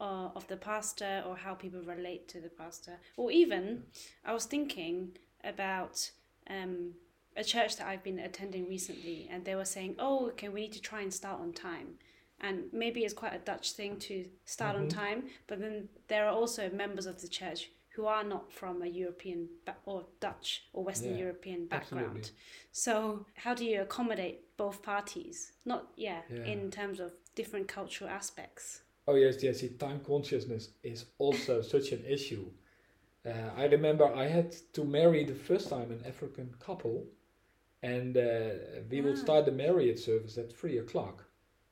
uh, 0.00 0.30
of 0.34 0.46
the 0.48 0.56
pastor, 0.56 1.22
or 1.26 1.36
how 1.36 1.54
people 1.54 1.82
relate 1.82 2.26
to 2.28 2.40
the 2.40 2.48
pastor, 2.48 2.98
or 3.16 3.30
even 3.30 3.82
I 4.24 4.32
was 4.32 4.46
thinking 4.46 5.16
about 5.44 6.10
um, 6.48 6.94
a 7.36 7.44
church 7.44 7.76
that 7.76 7.86
I've 7.86 8.02
been 8.02 8.18
attending 8.18 8.66
recently, 8.68 9.28
and 9.30 9.44
they 9.44 9.54
were 9.54 9.64
saying, 9.66 9.96
"Oh, 9.98 10.28
okay, 10.28 10.48
we 10.48 10.62
need 10.62 10.72
to 10.72 10.80
try 10.80 11.02
and 11.02 11.12
start 11.12 11.40
on 11.40 11.52
time." 11.52 11.98
And 12.40 12.72
maybe 12.72 13.04
it's 13.04 13.12
quite 13.12 13.34
a 13.34 13.38
Dutch 13.38 13.72
thing 13.72 13.98
to 13.98 14.24
start 14.46 14.74
on 14.74 14.86
Mhm. 14.86 14.90
time, 14.90 15.28
but 15.46 15.60
then 15.60 15.90
there 16.08 16.26
are 16.26 16.32
also 16.32 16.70
members 16.70 17.04
of 17.04 17.20
the 17.20 17.28
church 17.28 17.70
who 17.94 18.06
are 18.06 18.24
not 18.24 18.52
from 18.52 18.82
a 18.82 18.86
European 18.86 19.48
or 19.84 20.06
Dutch 20.20 20.64
or 20.72 20.84
Western 20.84 21.12
Yeah, 21.14 21.24
European 21.24 21.66
background. 21.66 22.06
absolutely. 22.18 22.30
So 22.72 23.26
how 23.34 23.54
do 23.54 23.64
you 23.64 23.82
accommodate 23.82 24.56
both 24.56 24.82
parties? 24.82 25.52
Not 25.64 25.92
yeah, 25.96 26.22
Yeah. 26.30 26.44
in 26.44 26.70
terms 26.70 27.00
of 27.00 27.12
different 27.34 27.66
cultural 27.68 28.10
aspects. 28.10 28.82
Oh 29.08 29.16
yes, 29.16 29.36
Jesse, 29.38 29.70
time 29.70 30.00
consciousness 30.00 30.70
is 30.82 31.06
also 31.18 31.62
such 31.74 31.92
an 31.92 32.04
issue. 32.06 32.46
Uh, 33.26 33.50
I 33.56 33.64
remember 33.66 34.04
I 34.04 34.26
had 34.28 34.52
to 34.72 34.84
marry 34.84 35.24
the 35.24 35.34
first 35.34 35.68
time 35.68 35.90
an 35.90 36.02
African 36.06 36.54
couple, 36.58 37.06
and 37.82 38.16
uh, 38.16 38.50
we 38.90 39.00
would 39.00 39.14
Ah. 39.18 39.24
start 39.26 39.44
the 39.46 39.52
marriage 39.52 39.98
service 39.98 40.38
at 40.38 40.52
three 40.52 40.78
o'clock. 40.78 41.24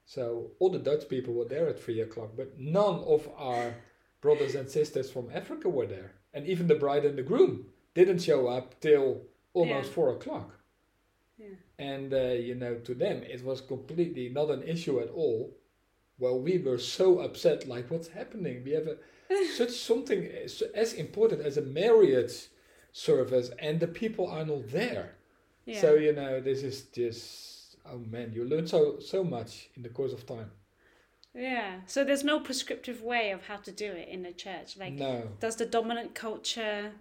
So 0.04 0.50
all 0.58 0.70
the 0.70 0.78
Dutch 0.78 1.08
people 1.08 1.34
were 1.34 1.44
there 1.48 1.68
at 1.68 1.78
three 1.78 2.00
o'clock, 2.00 2.30
but 2.36 2.58
none 2.58 3.00
of 3.04 3.28
our 3.36 3.74
brothers 4.20 4.54
and 4.54 4.68
sisters 4.68 5.10
from 5.10 5.30
Africa 5.32 5.68
were 5.68 5.86
there, 5.86 6.12
and 6.34 6.46
even 6.46 6.66
the 6.66 6.74
bride 6.74 7.04
and 7.04 7.16
the 7.18 7.22
groom 7.22 7.66
didn't 7.94 8.20
show 8.20 8.48
up 8.48 8.80
till 8.80 9.22
almost 9.54 9.88
Yeah. 9.88 9.94
four 9.94 10.10
o'clock. 10.10 10.50
Yeah. 11.38 11.54
And 11.78 12.12
uh, 12.12 12.32
you 12.48 12.54
know, 12.54 12.74
to 12.76 12.94
them 12.94 13.22
it 13.22 13.44
was 13.44 13.60
completely 13.60 14.28
not 14.28 14.50
an 14.50 14.62
issue 14.62 15.00
at 15.00 15.08
all. 15.10 15.56
Well, 16.18 16.40
we 16.40 16.58
were 16.58 16.78
so 16.78 17.20
upset. 17.20 17.68
Like, 17.68 17.90
what's 17.90 18.08
happening? 18.08 18.64
We 18.64 18.72
have 18.72 18.88
a, 18.88 18.96
such 19.56 19.70
something 19.70 20.24
as, 20.26 20.62
as 20.74 20.92
important 20.94 21.42
as 21.42 21.56
a 21.56 21.62
marriage 21.62 22.48
service, 22.92 23.50
and 23.60 23.78
the 23.78 23.86
people 23.86 24.26
are 24.28 24.44
not 24.44 24.68
there. 24.70 25.14
Yeah. 25.64 25.80
So 25.80 25.94
you 25.94 26.12
know, 26.12 26.40
this 26.40 26.62
is 26.62 26.82
just 26.86 27.76
oh 27.86 27.98
man, 27.98 28.32
you 28.32 28.44
learn 28.44 28.66
so 28.66 28.98
so 28.98 29.22
much 29.22 29.68
in 29.76 29.82
the 29.82 29.90
course 29.90 30.12
of 30.12 30.26
time. 30.26 30.50
Yeah. 31.34 31.80
So 31.86 32.04
there's 32.04 32.24
no 32.24 32.40
prescriptive 32.40 33.02
way 33.02 33.30
of 33.30 33.46
how 33.46 33.56
to 33.56 33.72
do 33.72 33.92
it 33.92 34.08
in 34.08 34.26
a 34.26 34.32
church. 34.32 34.76
Like 34.76 34.94
no, 34.94 35.28
does 35.40 35.56
the 35.56 35.66
dominant 35.66 36.14
culture 36.14 36.92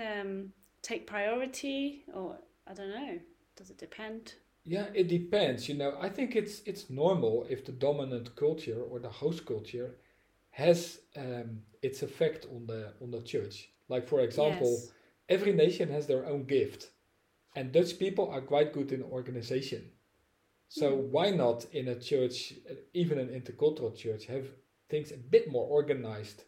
um, 0.00 0.52
take 0.82 1.06
priority 1.06 2.04
or 2.12 2.38
I 2.66 2.74
don't 2.74 2.90
know. 2.90 3.18
Does 3.56 3.70
it 3.70 3.78
depend? 3.78 4.34
Yeah, 4.64 4.86
it 4.94 5.08
depends. 5.08 5.68
You 5.68 5.76
know, 5.76 5.96
I 6.00 6.08
think 6.08 6.36
it's 6.36 6.60
it's 6.66 6.90
normal 6.90 7.46
if 7.48 7.64
the 7.64 7.72
dominant 7.72 8.34
culture 8.36 8.80
or 8.90 8.98
the 8.98 9.08
host 9.08 9.46
culture 9.46 9.96
has 10.50 11.00
um, 11.16 11.60
its 11.82 12.02
effect 12.02 12.46
on 12.54 12.66
the 12.66 12.92
on 13.02 13.10
the 13.10 13.22
church. 13.22 13.68
Like 13.88 14.06
for 14.08 14.20
example, 14.20 14.70
Yes. 14.70 14.92
every 15.28 15.52
nation 15.52 15.88
has 15.90 16.06
their 16.06 16.26
own 16.26 16.44
gift, 16.44 16.90
and 17.56 17.72
Dutch 17.72 17.98
people 17.98 18.28
are 18.30 18.40
quite 18.40 18.72
good 18.72 18.92
in 18.92 19.02
organization. 19.02 19.90
So 20.70 20.96
Hmm. 20.96 21.10
why 21.10 21.30
not 21.30 21.66
in 21.74 21.88
a 21.88 21.98
church, 21.98 22.54
even 22.94 23.18
an 23.18 23.28
intercultural 23.28 23.94
church, 23.96 24.26
have 24.26 24.46
things 24.88 25.10
a 25.10 25.16
bit 25.16 25.50
more 25.50 25.66
organized 25.66 26.44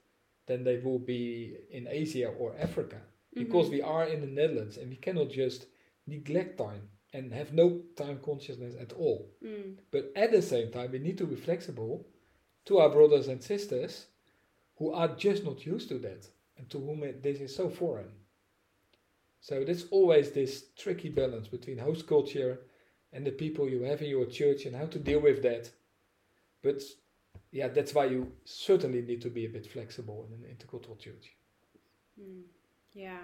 than 0.47 0.63
they 0.63 0.79
will 0.79 1.01
be 1.01 1.57
in 1.71 1.89
Asia 1.89 2.29
or 2.29 2.57
Africa? 2.57 3.03
Because 3.35 3.67
Mhm. 3.67 3.73
we 3.73 3.83
are 3.83 4.07
in 4.07 4.21
the 4.21 4.29
Netherlands 4.29 4.77
and 4.79 4.89
we 4.91 4.97
cannot 4.97 5.31
just 5.31 5.67
neglect 6.07 6.57
time 6.57 6.89
and 7.13 7.33
have 7.33 7.53
no 7.53 7.81
time 7.97 8.21
consciousness 8.21 8.77
at 8.77 8.93
all. 8.93 9.35
Mm. 9.43 9.79
But 9.91 10.13
at 10.15 10.31
the 10.31 10.43
same 10.43 10.71
time, 10.71 10.93
we 10.93 11.01
need 11.01 11.19
to 11.19 11.27
be 11.27 11.35
flexible 11.37 12.07
to 12.67 12.79
our 12.79 12.91
brothers 12.91 13.27
and 13.27 13.43
sisters 13.43 14.07
who 14.77 14.93
are 14.93 15.09
just 15.17 15.45
not 15.45 15.67
used 15.67 15.89
to 15.89 15.99
that 15.99 16.31
and 16.57 16.71
to 16.71 16.79
whom 16.79 17.03
it, 17.03 17.23
this 17.25 17.41
is 17.41 17.55
so 17.57 17.69
foreign. 17.69 18.13
So 19.41 19.65
there's 19.65 19.89
always 19.91 20.31
this 20.31 20.71
tricky 20.77 21.09
balance 21.09 21.49
between 21.49 21.79
host 21.79 22.07
culture 22.07 22.61
and 23.13 23.27
the 23.27 23.31
people 23.31 23.69
you 23.69 23.83
have 23.83 24.01
in 24.03 24.09
your 24.09 24.27
church 24.27 24.65
and 24.67 24.75
how 24.75 24.87
to 24.87 24.99
deal 24.99 25.21
with 25.21 25.43
that. 25.43 25.71
But 26.63 26.83
yeah, 27.51 27.69
that's 27.69 27.95
why 27.95 28.07
you 28.07 28.33
certainly 28.45 29.03
need 29.03 29.21
to 29.23 29.31
be 29.31 29.45
a 29.47 29.49
bit 29.49 29.67
flexible 29.67 30.27
in 30.29 30.45
an 30.45 30.55
intercultural 30.55 30.99
church. 30.99 31.33
Mm. 32.21 32.43
Yeah. 32.95 33.19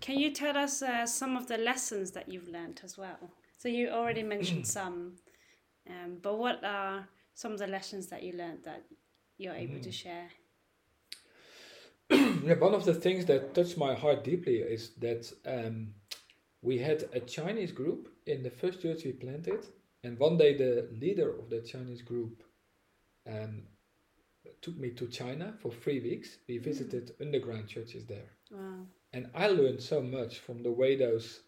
Can 0.00 0.18
you 0.18 0.30
tell 0.32 0.56
us 0.56 0.82
uh, 0.82 1.06
some 1.06 1.36
of 1.36 1.46
the 1.46 1.58
lessons 1.58 2.10
that 2.12 2.28
you've 2.28 2.48
learned 2.48 2.80
as 2.84 2.98
well? 2.98 3.18
So 3.58 3.68
you 3.68 3.88
already 3.90 4.22
mentioned 4.34 4.66
some, 4.66 5.14
um, 5.88 6.18
but 6.22 6.38
what 6.38 6.64
are 6.64 7.08
some 7.34 7.52
of 7.52 7.58
the 7.58 7.66
lessons 7.66 8.06
that 8.08 8.22
you 8.22 8.32
learned 8.32 8.60
that 8.64 8.82
you're 9.38 9.54
able 9.54 9.80
to 9.80 9.88
Mm. 9.88 9.92
share? 9.92 10.28
yeah, 12.10 12.54
one 12.58 12.74
of 12.74 12.84
the 12.84 12.94
things 12.94 13.24
that 13.26 13.54
touched 13.54 13.78
my 13.78 13.94
heart 13.94 14.24
deeply 14.24 14.56
is 14.56 14.90
that 14.98 15.32
um, 15.46 15.94
we 16.64 16.78
had 16.78 17.04
a 17.12 17.20
Chinese 17.20 17.72
group 17.72 18.08
in 18.26 18.42
the 18.42 18.50
first 18.50 18.80
church 18.82 19.04
we 19.04 19.12
planted, 19.12 19.66
and 20.02 20.18
one 20.18 20.36
day 20.38 20.56
the 20.56 20.88
leader 21.00 21.30
of 21.38 21.50
that 21.50 21.66
Chinese 21.66 22.02
group 22.02 22.42
um, 23.30 23.62
took 24.62 24.76
me 24.78 24.90
to 24.90 25.06
China 25.08 25.54
for 25.60 25.70
three 25.70 26.00
weeks. 26.00 26.38
We 26.48 26.58
visited 26.58 27.12
underground 27.20 27.68
churches 27.68 28.06
there, 28.06 28.30
Wow. 28.50 28.86
and 29.12 29.30
I 29.34 29.48
learned 29.48 29.82
so 29.82 30.00
much 30.02 30.38
from 30.40 30.62
the 30.62 30.72
way 30.72 30.96
those 30.96 31.42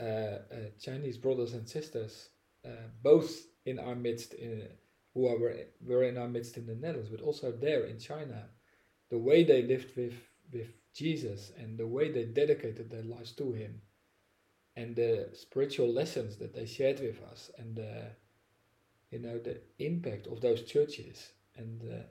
uh, 0.00 0.04
uh, 0.04 0.38
Chinese 0.80 1.18
brothers 1.18 1.52
and 1.54 1.68
sisters, 1.68 2.30
uh, 2.64 2.86
both 3.02 3.30
in 3.66 3.78
our 3.78 3.96
midst, 3.96 4.34
in, 4.34 4.68
who 5.14 5.26
are, 5.28 5.38
were, 5.38 5.56
were 5.84 6.04
in 6.04 6.16
our 6.18 6.28
midst 6.28 6.56
in 6.56 6.66
the 6.66 6.74
Netherlands, 6.74 7.10
but 7.10 7.20
also 7.22 7.52
there 7.52 7.84
in 7.84 7.98
China, 7.98 8.48
the 9.10 9.18
way 9.18 9.44
they 9.44 9.62
lived 9.62 9.96
with, 9.96 10.14
with 10.52 10.68
Jesus 10.94 11.52
and 11.58 11.78
the 11.78 11.86
way 11.86 12.10
they 12.12 12.24
dedicated 12.24 12.90
their 12.90 13.02
lives 13.04 13.32
to 13.32 13.52
Him, 13.52 13.80
and 14.76 14.96
the 14.96 15.28
spiritual 15.32 15.92
lessons 15.92 16.36
that 16.36 16.54
they 16.54 16.66
shared 16.66 17.00
with 17.00 17.22
us, 17.30 17.50
and 17.58 17.76
the, 17.76 18.06
you 19.10 19.18
know 19.18 19.38
the 19.38 19.60
impact 19.78 20.26
of 20.26 20.40
those 20.40 20.62
churches, 20.62 21.32
and 21.56 21.82
uh, 21.82 22.02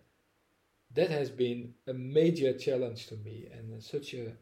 that 0.94 1.10
has 1.10 1.30
been 1.30 1.74
a 1.88 1.94
major 1.94 2.54
challenge 2.58 3.08
to 3.08 3.16
me, 3.18 3.48
and 3.52 3.84
such 3.84 4.14
a 4.14 4.34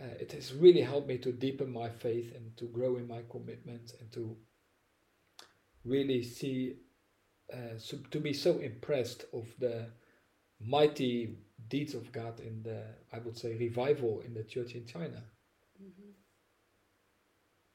uh, 0.00 0.06
it 0.18 0.32
has 0.32 0.52
really 0.54 0.80
helped 0.80 1.06
me 1.06 1.18
to 1.18 1.32
deepen 1.32 1.72
my 1.72 1.88
faith 1.88 2.34
and 2.34 2.56
to 2.56 2.64
grow 2.66 2.96
in 2.96 3.06
my 3.06 3.22
commitment 3.30 3.92
and 4.00 4.10
to 4.12 4.36
really 5.84 6.22
see 6.22 6.76
uh, 7.52 7.78
so, 7.78 7.98
to 8.10 8.20
be 8.20 8.32
so 8.32 8.58
impressed 8.58 9.26
of 9.32 9.46
the 9.58 9.86
mighty 10.60 11.36
deeds 11.68 11.94
of 11.94 12.10
God 12.12 12.40
in 12.40 12.62
the 12.62 12.84
I 13.12 13.18
would 13.18 13.36
say 13.36 13.54
revival 13.56 14.22
in 14.24 14.34
the 14.34 14.44
church 14.44 14.74
in 14.74 14.86
China. 14.86 15.22
hmm 15.78 16.21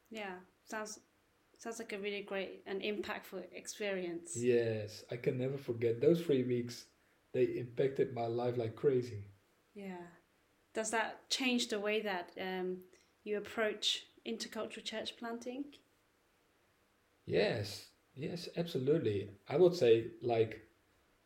Yeah, 0.09 0.35
sounds 0.65 0.99
sounds 1.57 1.79
like 1.79 1.93
a 1.93 1.99
really 1.99 2.21
great 2.21 2.61
and 2.65 2.81
impactful 2.81 3.43
experience. 3.51 4.37
Yes, 4.37 5.03
I 5.11 5.17
can 5.17 5.37
never 5.37 5.57
forget 5.57 5.99
those 6.01 6.21
three 6.21 6.43
weeks. 6.43 6.85
They 7.33 7.43
impacted 7.43 8.13
my 8.13 8.27
life 8.27 8.57
like 8.57 8.75
crazy. 8.75 9.23
Yeah. 9.73 10.07
Does 10.73 10.91
that 10.91 11.29
change 11.29 11.69
the 11.69 11.79
way 11.79 12.01
that 12.01 12.31
um, 12.39 12.77
you 13.23 13.37
approach 13.37 14.05
intercultural 14.25 14.83
church 14.83 15.17
planting? 15.17 15.65
Yes, 17.27 17.89
yes, 18.15 18.49
absolutely. 18.57 19.29
I 19.47 19.57
would 19.57 19.75
say, 19.75 20.11
like, 20.21 20.61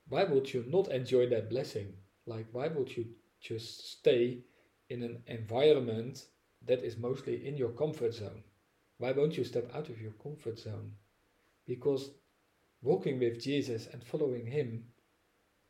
why 0.10 0.24
would 0.26 0.54
you 0.54 0.66
not 0.68 0.90
enjoy 0.92 1.28
that 1.30 1.50
blessing? 1.50 1.94
Like, 2.26 2.48
why 2.52 2.68
would 2.68 2.96
you 2.98 3.06
just 3.40 3.92
stay 3.92 4.44
in 4.90 5.04
an 5.04 5.24
environment 5.28 6.26
that 6.66 6.84
is 6.84 6.98
mostly 6.98 7.48
in 7.48 7.58
your 7.58 7.70
comfort 7.72 8.14
zone? 8.16 8.44
Why 9.02 9.14
won't 9.14 9.36
you 9.36 9.44
step 9.44 9.72
out 9.74 9.90
of 9.90 10.00
your 10.00 10.12
comfort 10.12 10.60
zone? 10.60 10.92
Because 11.66 12.12
walking 12.84 13.18
with 13.18 13.42
Jesus 13.42 13.88
and 13.92 14.04
following 14.04 14.46
Him, 14.46 14.84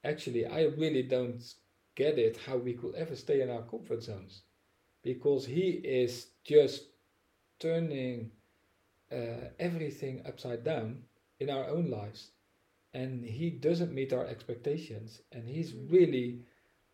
actually, 0.03 0.45
I 0.45 0.63
really 0.63 1.03
don't 1.03 1.41
get 1.95 2.19
it 2.19 2.35
how 2.45 2.57
we 2.57 2.73
could 2.73 2.93
ever 2.95 3.15
stay 3.15 3.39
in 3.39 3.49
our 3.49 3.61
comfort 3.61 4.03
zones. 4.03 4.41
Because 5.01 5.45
He 5.45 5.69
is 5.69 6.27
just 6.43 6.83
turning 7.61 8.31
uh, 9.09 9.47
everything 9.57 10.23
upside 10.27 10.65
down 10.65 11.03
in 11.39 11.49
our 11.49 11.69
own 11.69 11.89
lives. 11.89 12.31
And 12.93 13.23
He 13.23 13.49
doesn't 13.49 13.93
meet 13.93 14.11
our 14.11 14.25
expectations. 14.25 15.21
And 15.31 15.47
He's 15.47 15.73
really 15.73 16.41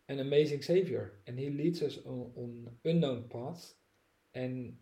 an 0.08 0.20
amazing 0.20 0.62
Savior. 0.62 1.14
And 1.26 1.36
He 1.36 1.50
leads 1.50 1.82
us 1.82 1.98
on, 2.06 2.30
on 2.36 2.68
unknown 2.84 3.24
paths. 3.28 3.74
And 4.34 4.74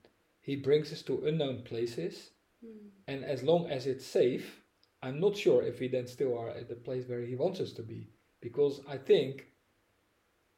He 0.46 0.54
brings 0.54 0.92
us 0.92 1.02
to 1.02 1.26
unknown 1.26 1.62
places. 1.62 2.30
Mm. 2.64 2.90
And 3.08 3.24
as 3.24 3.42
long 3.42 3.68
as 3.68 3.84
it's 3.84 4.06
safe, 4.06 4.62
I'm 5.02 5.18
not 5.18 5.36
sure 5.36 5.64
if 5.64 5.80
we 5.80 5.88
then 5.88 6.06
still 6.06 6.38
are 6.38 6.50
at 6.50 6.68
the 6.68 6.76
place 6.76 7.08
where 7.08 7.22
He 7.22 7.34
wants 7.34 7.58
us 7.58 7.72
to 7.72 7.82
be. 7.82 8.10
Because 8.40 8.80
I 8.88 8.96
think, 8.96 9.46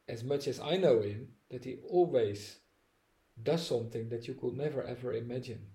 as 0.07 0.23
much 0.23 0.47
as 0.47 0.59
I 0.59 0.77
know 0.77 1.01
Him, 1.01 1.29
that 1.49 1.65
He 1.65 1.77
always 1.89 2.59
does 3.41 3.65
something 3.65 4.09
that 4.09 4.27
you 4.27 4.35
could 4.35 4.55
never 4.55 4.83
ever 4.83 5.11
imagine. 5.13 5.65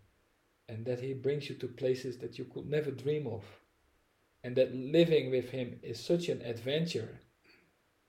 And 0.68 0.86
that 0.86 1.00
He 1.00 1.12
brings 1.12 1.48
you 1.48 1.56
to 1.56 1.66
places 1.66 2.18
that 2.18 2.38
you 2.38 2.44
could 2.44 2.66
never 2.66 2.92
dream 2.92 3.26
of. 3.26 3.42
And 4.44 4.54
that 4.54 4.72
living 4.72 5.32
with 5.32 5.50
Him 5.50 5.80
is 5.82 5.98
such 5.98 6.28
an 6.28 6.40
adventure 6.42 7.18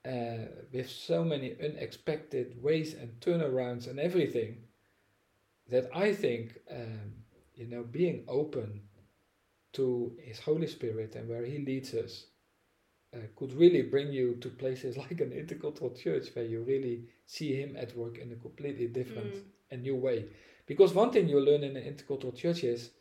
uh, 0.07 0.49
with 0.71 0.87
so 0.87 1.23
many 1.23 1.55
unexpected 1.59 2.61
ways 2.61 2.93
and 2.93 3.19
turnarounds 3.21 3.87
and 3.87 3.99
everything 3.99 4.64
that 5.69 5.89
I 5.93 6.13
think, 6.13 6.57
um, 6.71 7.13
you 7.55 7.67
know, 7.67 7.83
being 7.83 8.23
open 8.27 8.81
to 9.73 10.15
His 10.21 10.39
Holy 10.39 10.67
Spirit 10.67 11.15
and 11.15 11.27
where 11.27 11.45
He 11.45 11.59
leads 11.59 11.93
us 11.93 12.25
uh, 13.13 13.19
could 13.35 13.53
really 13.53 13.81
bring 13.81 14.11
you 14.11 14.35
to 14.41 14.49
places 14.49 14.97
like 15.05 15.21
an 15.21 15.31
intercultural 15.31 15.97
church 15.97 16.27
where 16.33 16.45
you 16.45 16.63
really 16.63 17.05
see 17.25 17.55
Him 17.55 17.75
at 17.77 17.95
work 17.95 18.17
in 18.17 18.31
a 18.31 18.35
completely 18.35 18.87
different 18.87 19.35
mm. 19.35 19.43
and 19.71 19.81
new 19.81 19.95
way. 19.95 20.25
Because 20.65 20.93
one 20.93 21.11
thing 21.11 21.27
you 21.27 21.39
learn 21.39 21.63
in 21.63 21.75
an 21.77 21.83
intercultural 21.83 22.35
church 22.35 22.63
is 22.63 22.91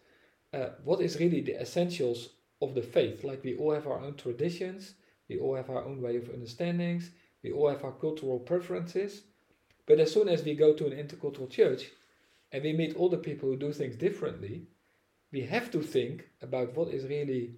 uh, 0.52 0.70
what 0.84 1.00
is 1.00 1.18
really 1.18 1.40
the 1.40 1.60
essentials 1.60 2.30
of 2.60 2.74
the 2.74 2.82
faith. 2.82 3.24
Like 3.24 3.42
we 3.42 3.56
all 3.56 3.72
have 3.72 3.86
our 3.86 4.00
own 4.00 4.14
traditions, 4.14 4.94
we 5.28 5.38
all 5.38 5.56
have 5.56 5.70
our 5.70 5.84
own 5.84 6.02
way 6.02 6.16
of 6.16 6.28
understandings. 6.28 7.10
We 7.42 7.52
all 7.52 7.68
have 7.68 7.84
our 7.84 7.92
cultural 7.92 8.38
preferences. 8.38 9.22
But 9.86 10.00
as 10.00 10.12
soon 10.12 10.28
as 10.28 10.42
we 10.42 10.54
go 10.54 10.72
to 10.72 10.86
an 10.86 10.92
intercultural 10.92 11.50
church 11.50 11.90
and 12.54 12.62
we 12.62 12.72
meet 12.72 12.94
all 12.94 13.08
the 13.08 13.16
people 13.16 13.48
who 13.48 13.56
do 13.56 13.72
things 13.72 13.96
differently, 13.96 14.62
we 15.32 15.40
have 15.40 15.72
to 15.72 15.82
think 15.82 16.28
about 16.40 16.76
what 16.76 16.86
is 16.86 17.04
really 17.04 17.56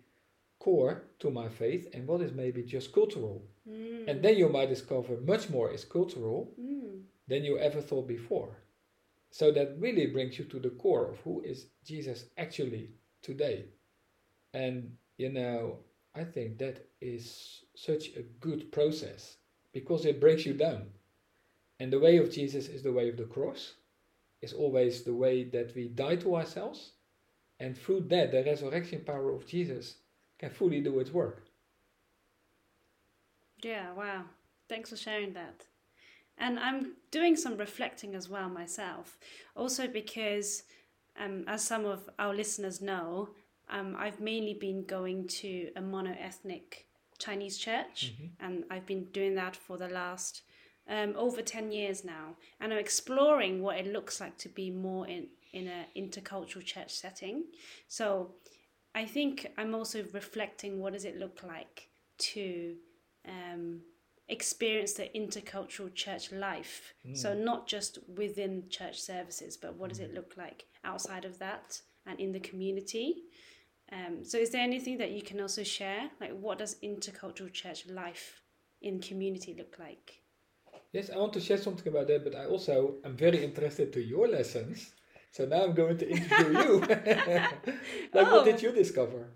core 0.58 1.02
to 1.18 1.30
my 1.30 1.50
faith 1.50 1.86
and 1.92 2.08
what 2.08 2.22
is 2.22 2.32
maybe 2.32 2.62
just 2.62 2.94
cultural. 2.94 3.44
Mm. 3.68 4.08
And 4.08 4.22
then 4.22 4.38
you 4.38 4.48
might 4.48 4.70
discover 4.70 5.18
much 5.20 5.50
more 5.50 5.70
is 5.70 5.84
cultural 5.84 6.50
mm. 6.58 7.02
than 7.28 7.44
you 7.44 7.58
ever 7.58 7.82
thought 7.82 8.08
before. 8.08 8.56
So 9.30 9.52
that 9.52 9.76
really 9.78 10.06
brings 10.06 10.38
you 10.38 10.46
to 10.46 10.58
the 10.58 10.70
core 10.70 11.10
of 11.10 11.18
who 11.18 11.42
is 11.42 11.66
Jesus 11.84 12.24
actually 12.38 12.88
today. 13.20 13.66
And 14.54 14.92
you 15.18 15.30
know, 15.30 15.80
I 16.14 16.24
think 16.24 16.56
that 16.56 16.86
is 17.02 17.64
such 17.74 18.16
a 18.16 18.22
good 18.40 18.72
process 18.72 19.36
because 19.74 20.06
it 20.06 20.22
breaks 20.22 20.46
you 20.46 20.54
down. 20.54 20.86
And 21.80 21.92
the 21.92 22.00
way 22.00 22.16
of 22.16 22.32
Jesus 22.32 22.68
is 22.68 22.82
the 22.82 22.92
way 22.92 23.10
of 23.10 23.18
the 23.18 23.24
cross, 23.24 23.74
is 24.46 24.52
always 24.52 25.02
the 25.02 25.18
way 25.24 25.36
that 25.56 25.74
we 25.74 25.84
die 25.88 26.16
to 26.16 26.36
ourselves. 26.36 26.80
And 27.58 27.76
through 27.76 28.02
that, 28.12 28.30
the 28.32 28.44
resurrection 28.44 29.00
power 29.04 29.30
of 29.34 29.46
Jesus 29.46 29.86
can 30.38 30.50
fully 30.50 30.80
do 30.80 31.00
its 31.00 31.12
work. 31.12 31.38
Yeah, 33.62 33.92
wow. 34.00 34.22
Thanks 34.68 34.90
for 34.90 34.96
sharing 34.96 35.32
that. 35.32 35.64
And 36.38 36.58
I'm 36.58 36.82
doing 37.10 37.34
some 37.34 37.56
reflecting 37.56 38.14
as 38.14 38.28
well 38.28 38.48
myself. 38.48 39.18
Also, 39.54 39.88
because, 40.00 40.64
um, 41.18 41.44
as 41.46 41.64
some 41.64 41.84
of 41.86 42.10
our 42.18 42.34
listeners 42.34 42.80
know, 42.80 43.30
um, 43.68 43.96
I've 43.98 44.20
mainly 44.20 44.54
been 44.54 44.84
going 44.84 45.26
to 45.42 45.70
a 45.74 45.80
mono 45.80 46.14
ethnic 46.28 46.86
Chinese 47.18 47.56
church, 47.56 48.12
mm-hmm. 48.12 48.44
and 48.44 48.64
I've 48.70 48.86
been 48.86 49.04
doing 49.18 49.34
that 49.36 49.56
for 49.56 49.78
the 49.78 49.88
last 49.88 50.42
um, 50.88 51.14
over 51.16 51.42
10 51.42 51.72
years 51.72 52.04
now. 52.04 52.36
And 52.60 52.72
I'm 52.72 52.78
exploring 52.78 53.62
what 53.62 53.78
it 53.78 53.86
looks 53.86 54.20
like 54.20 54.36
to 54.38 54.48
be 54.48 54.70
more 54.70 55.06
in, 55.06 55.28
in 55.52 55.68
an 55.68 55.86
intercultural 55.96 56.64
church 56.64 56.94
setting. 56.94 57.44
So 57.88 58.32
I 58.94 59.04
think 59.04 59.46
I'm 59.58 59.74
also 59.74 60.04
reflecting 60.12 60.80
what 60.80 60.92
does 60.92 61.04
it 61.04 61.18
look 61.18 61.42
like 61.46 61.88
to 62.18 62.74
um, 63.26 63.80
experience 64.28 64.94
the 64.94 65.10
intercultural 65.14 65.94
church 65.94 66.32
life. 66.32 66.94
Mm. 67.06 67.16
So 67.16 67.34
not 67.34 67.66
just 67.66 67.98
within 68.16 68.64
church 68.70 69.00
services, 69.00 69.56
but 69.56 69.76
what 69.76 69.90
does 69.90 70.00
it 70.00 70.12
mm. 70.12 70.16
look 70.16 70.34
like 70.36 70.66
outside 70.84 71.24
of 71.24 71.38
that 71.40 71.80
and 72.06 72.18
in 72.20 72.32
the 72.32 72.40
community. 72.40 73.24
Um, 73.92 74.24
so, 74.24 74.38
is 74.38 74.50
there 74.50 74.62
anything 74.62 74.98
that 74.98 75.10
you 75.10 75.22
can 75.22 75.40
also 75.40 75.62
share? 75.62 76.10
Like, 76.20 76.32
what 76.32 76.58
does 76.58 76.76
intercultural 76.82 77.52
church 77.52 77.86
life 77.88 78.40
in 78.80 79.00
community 79.00 79.54
look 79.56 79.76
like? 79.78 80.22
Yes, 80.92 81.10
I 81.10 81.18
want 81.18 81.32
to 81.34 81.40
share 81.40 81.58
something 81.58 81.88
about 81.88 82.06
that, 82.08 82.24
but 82.24 82.34
I 82.34 82.46
also 82.46 82.96
am 83.04 83.16
very 83.16 83.44
interested 83.44 83.92
to 83.92 84.02
your 84.02 84.28
lessons. 84.28 84.92
So 85.30 85.44
now 85.44 85.64
I'm 85.64 85.74
going 85.74 85.98
to 85.98 86.08
interview 86.08 86.58
you. 86.58 86.80
like, 88.14 88.26
oh. 88.26 88.36
what 88.36 88.44
did 88.44 88.62
you 88.62 88.72
discover? 88.72 89.28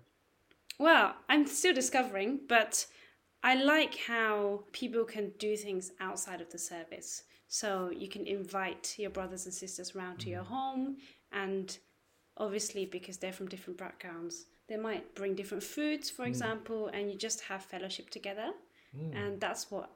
Well, 0.79 1.15
I'm 1.29 1.45
still 1.45 1.73
discovering, 1.73 2.39
but 2.47 2.87
I 3.43 3.55
like 3.55 3.95
how 4.07 4.63
people 4.71 5.03
can 5.03 5.33
do 5.37 5.55
things 5.55 5.91
outside 5.99 6.41
of 6.41 6.49
the 6.51 6.57
service. 6.57 7.23
So 7.47 7.91
you 7.95 8.07
can 8.07 8.25
invite 8.25 8.95
your 8.97 9.09
brothers 9.09 9.45
and 9.45 9.53
sisters 9.53 9.93
around 9.95 10.19
to 10.19 10.29
your 10.29 10.43
mm. 10.43 10.47
home 10.47 10.97
and 11.31 11.77
obviously 12.37 12.85
because 12.85 13.17
they're 13.17 13.33
from 13.33 13.49
different 13.49 13.77
backgrounds 13.77 14.45
they 14.67 14.77
might 14.77 15.13
bring 15.15 15.35
different 15.35 15.61
foods 15.63 16.09
for 16.09 16.23
mm. 16.23 16.29
example 16.29 16.89
and 16.93 17.11
you 17.11 17.17
just 17.17 17.41
have 17.41 17.61
fellowship 17.61 18.09
together 18.09 18.51
mm. 18.97 19.15
and 19.15 19.39
that's 19.41 19.69
what 19.69 19.89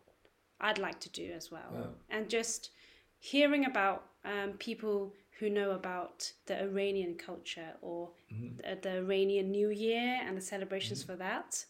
i'd 0.62 0.78
like 0.78 1.00
to 1.00 1.10
do 1.10 1.32
as 1.36 1.52
well 1.52 1.94
and 2.10 2.30
just 2.30 2.72
hearing 3.20 3.65
about 3.65 4.06
um, 4.24 4.52
people 4.54 5.13
who 5.39 5.50
know 5.50 5.72
about 5.72 6.32
the 6.46 6.62
iranian 6.62 7.15
culture 7.15 7.74
or 7.82 8.10
mm. 8.34 8.56
the, 8.58 8.78
the, 8.82 8.98
iranian 8.98 9.52
new 9.52 9.70
year 9.70 10.20
and 10.26 10.38
the 10.38 10.41
celebrations 10.41 11.04
mm. 11.04 11.08
for 11.08 11.15
that 11.15 11.65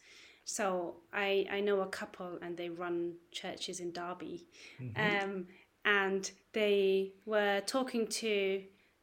so 0.48 0.94
I, 1.12 1.44
I 1.50 1.58
know 1.58 1.80
a 1.80 1.86
couple 1.86 2.38
and 2.40 2.56
they 2.56 2.68
run 2.68 3.14
churches 3.32 3.80
in 3.80 3.92
derby 3.92 4.46
mm-hmm. 4.80 5.24
um, 5.24 5.46
and 5.84 6.30
they 6.52 7.12
were 7.24 7.62
talking 7.66 8.06
to 8.06 8.62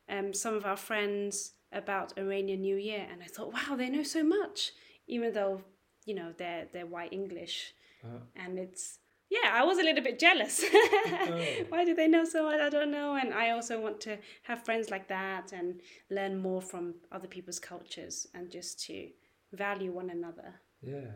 um, 0.10 0.34
some 0.34 0.54
of 0.54 0.66
our 0.66 0.78
friends 0.78 1.54
about 1.72 2.14
Iranian 2.18 2.62
New 2.62 2.76
Year, 2.76 3.08
and 3.12 3.22
I 3.22 3.26
thought, 3.26 3.54
wow, 3.54 3.76
they 3.76 3.90
know 3.90 4.04
so 4.04 4.24
much, 4.24 4.72
even 5.08 5.34
though 5.34 5.62
you 6.06 6.14
know 6.14 6.34
they're 6.38 6.68
they're 6.72 6.86
white 6.86 7.14
English, 7.14 7.74
uh. 8.04 8.20
and 8.36 8.60
it's 8.60 9.00
yeah, 9.34 9.50
I 9.52 9.64
was 9.64 9.80
a 9.80 9.84
little 9.84 10.04
bit 10.04 10.20
jealous. 10.20 10.64
oh. 10.74 11.42
Why 11.70 11.86
do 11.86 11.96
they 11.96 12.08
know 12.08 12.24
so 12.24 12.44
much? 12.44 12.60
I 12.60 12.70
don't 12.70 12.92
know. 12.92 13.16
And 13.16 13.34
I 13.34 13.50
also 13.50 13.80
want 13.80 14.00
to 14.02 14.18
have 14.44 14.64
friends 14.64 14.92
like 14.92 15.08
that 15.08 15.52
and 15.52 15.82
learn 16.12 16.38
more 16.38 16.62
from 16.62 16.96
other 17.12 17.28
people's 17.28 17.60
cultures 17.60 18.28
and 18.36 18.52
just 18.52 18.80
to 18.86 19.10
value 19.52 19.92
one 19.92 20.10
another. 20.12 20.62
Yeah. 20.82 21.12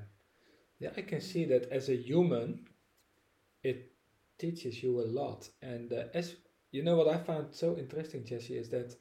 Yeah, 0.80 0.90
I 0.98 1.02
can 1.02 1.22
see 1.22 1.46
that 1.46 1.72
as 1.72 1.90
a 1.90 1.96
human, 1.96 2.68
it 3.64 3.92
teaches 4.40 4.82
you 4.82 5.02
a 5.02 5.08
lot. 5.22 5.50
And 5.62 5.94
uh, 5.94 6.06
as 6.14 6.36
you 6.72 6.84
know, 6.84 6.96
what 6.96 7.08
I 7.08 7.18
found 7.18 7.54
so 7.54 7.78
interesting, 7.78 8.26
Jesse, 8.26 8.58
is 8.58 8.70
that 8.70 8.96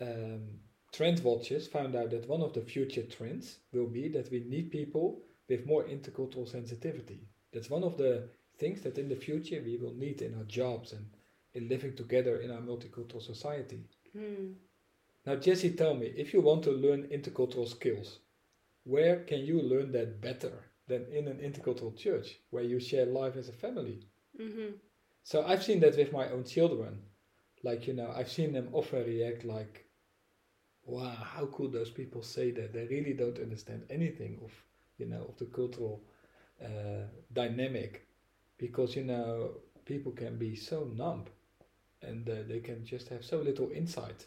um, 0.00 0.48
Trend 0.92 1.20
Watchers 1.22 1.68
found 1.68 1.94
out 1.94 2.10
that 2.10 2.28
one 2.28 2.42
of 2.42 2.54
the 2.54 2.60
future 2.60 3.02
trends 3.02 3.58
will 3.72 3.86
be 3.88 4.08
that 4.08 4.30
we 4.30 4.40
need 4.40 4.70
people 4.70 5.20
with 5.48 5.66
more 5.66 5.84
intercultural 5.84 6.48
sensitivity. 6.48 7.28
That's 7.52 7.70
one 7.70 7.82
of 7.82 7.96
the 7.96 8.28
things 8.58 8.82
that 8.82 8.98
in 8.98 9.08
the 9.08 9.16
future 9.16 9.62
we 9.64 9.76
will 9.76 9.94
need 9.94 10.22
in 10.22 10.34
our 10.36 10.44
jobs 10.44 10.92
and 10.92 11.06
in 11.54 11.68
living 11.68 11.94
together 11.94 12.36
in 12.36 12.50
our 12.50 12.60
multicultural 12.60 13.22
society. 13.22 13.84
Mm. 14.16 14.54
Now, 15.26 15.36
Jesse, 15.36 15.70
tell 15.72 15.94
me, 15.94 16.06
if 16.16 16.32
you 16.32 16.40
want 16.40 16.62
to 16.64 16.70
learn 16.70 17.08
intercultural 17.08 17.68
skills, 17.68 18.20
where 18.84 19.20
can 19.20 19.40
you 19.40 19.60
learn 19.60 19.92
that 19.92 20.20
better 20.20 20.52
than 20.86 21.06
in 21.12 21.28
an 21.28 21.38
intercultural 21.38 21.96
church 21.96 22.36
where 22.50 22.62
you 22.62 22.80
share 22.80 23.06
life 23.06 23.36
as 23.36 23.48
a 23.48 23.52
family? 23.52 24.00
Mm-hmm. 24.40 24.76
So 25.22 25.44
I've 25.46 25.62
seen 25.62 25.80
that 25.80 25.96
with 25.96 26.12
my 26.12 26.28
own 26.30 26.44
children. 26.44 27.02
Like, 27.62 27.86
you 27.86 27.92
know, 27.94 28.10
I've 28.16 28.30
seen 28.30 28.52
them 28.52 28.68
often 28.72 29.04
react 29.04 29.44
like, 29.44 29.86
wow, 30.84 31.10
how 31.10 31.46
could 31.46 31.72
those 31.72 31.90
people 31.90 32.22
say 32.22 32.50
that? 32.52 32.72
They 32.72 32.86
really 32.86 33.12
don't 33.12 33.38
understand 33.38 33.84
anything 33.90 34.38
of, 34.42 34.52
you 34.96 35.06
know, 35.06 35.26
of 35.28 35.36
the 35.36 35.46
cultural 35.46 36.00
uh, 36.64 37.04
dynamic 37.32 38.07
because, 38.58 38.96
you 38.96 39.04
know, 39.04 39.50
people 39.84 40.12
can 40.12 40.38
be 40.38 40.56
so 40.56 40.84
numb 40.84 41.24
and 42.02 42.28
uh, 42.28 42.34
they 42.48 42.60
can 42.60 42.84
just 42.84 43.08
have 43.08 43.24
so 43.24 43.38
little 43.38 43.70
insight. 43.72 44.26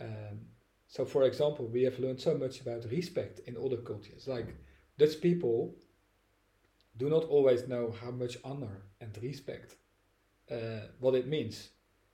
Um, 0.00 0.48
So, 0.90 1.04
for 1.04 1.24
example, 1.24 1.66
we 1.66 1.82
have 1.84 1.98
learned 1.98 2.20
so 2.20 2.36
much 2.38 2.60
about 2.62 2.84
respect 2.90 3.40
in 3.46 3.56
other 3.56 3.76
cultures. 3.82 4.26
Like 4.26 4.54
Dutch 4.98 5.20
people 5.20 5.74
do 6.96 7.08
not 7.08 7.24
always 7.24 7.68
know 7.68 7.90
how 8.02 8.10
much 8.10 8.36
honor 8.44 8.82
and 9.00 9.16
respect 9.22 9.76
uh, 10.50 10.88
what 11.00 11.14
it 11.14 11.26
means. 11.28 11.70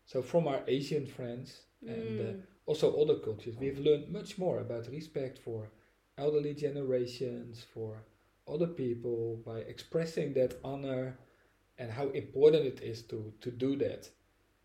So, 0.07 0.23
from 0.23 0.49
our 0.49 0.63
Asian 0.67 1.07
friends 1.07 1.63
and 1.87 2.21
uh, 2.21 2.25
Mm. 2.25 2.43
also 2.67 2.95
other 3.03 3.17
cultures, 3.21 3.57
we've 3.59 3.79
learned 3.79 4.09
much 4.11 4.39
more 4.39 4.59
about 4.61 4.89
respect 4.89 5.39
for 5.39 5.71
elderly 6.19 6.55
generations, 6.55 7.63
for 7.63 8.05
other 8.47 8.67
people 8.67 9.41
by 9.45 9.59
expressing 9.59 10.35
that 10.35 10.59
honor 10.63 11.17
and 11.79 11.91
how 11.91 12.09
important 12.11 12.65
it 12.67 12.81
is 12.83 13.03
to, 13.03 13.33
to 13.41 13.51
do 13.51 13.77
that. 13.77 14.09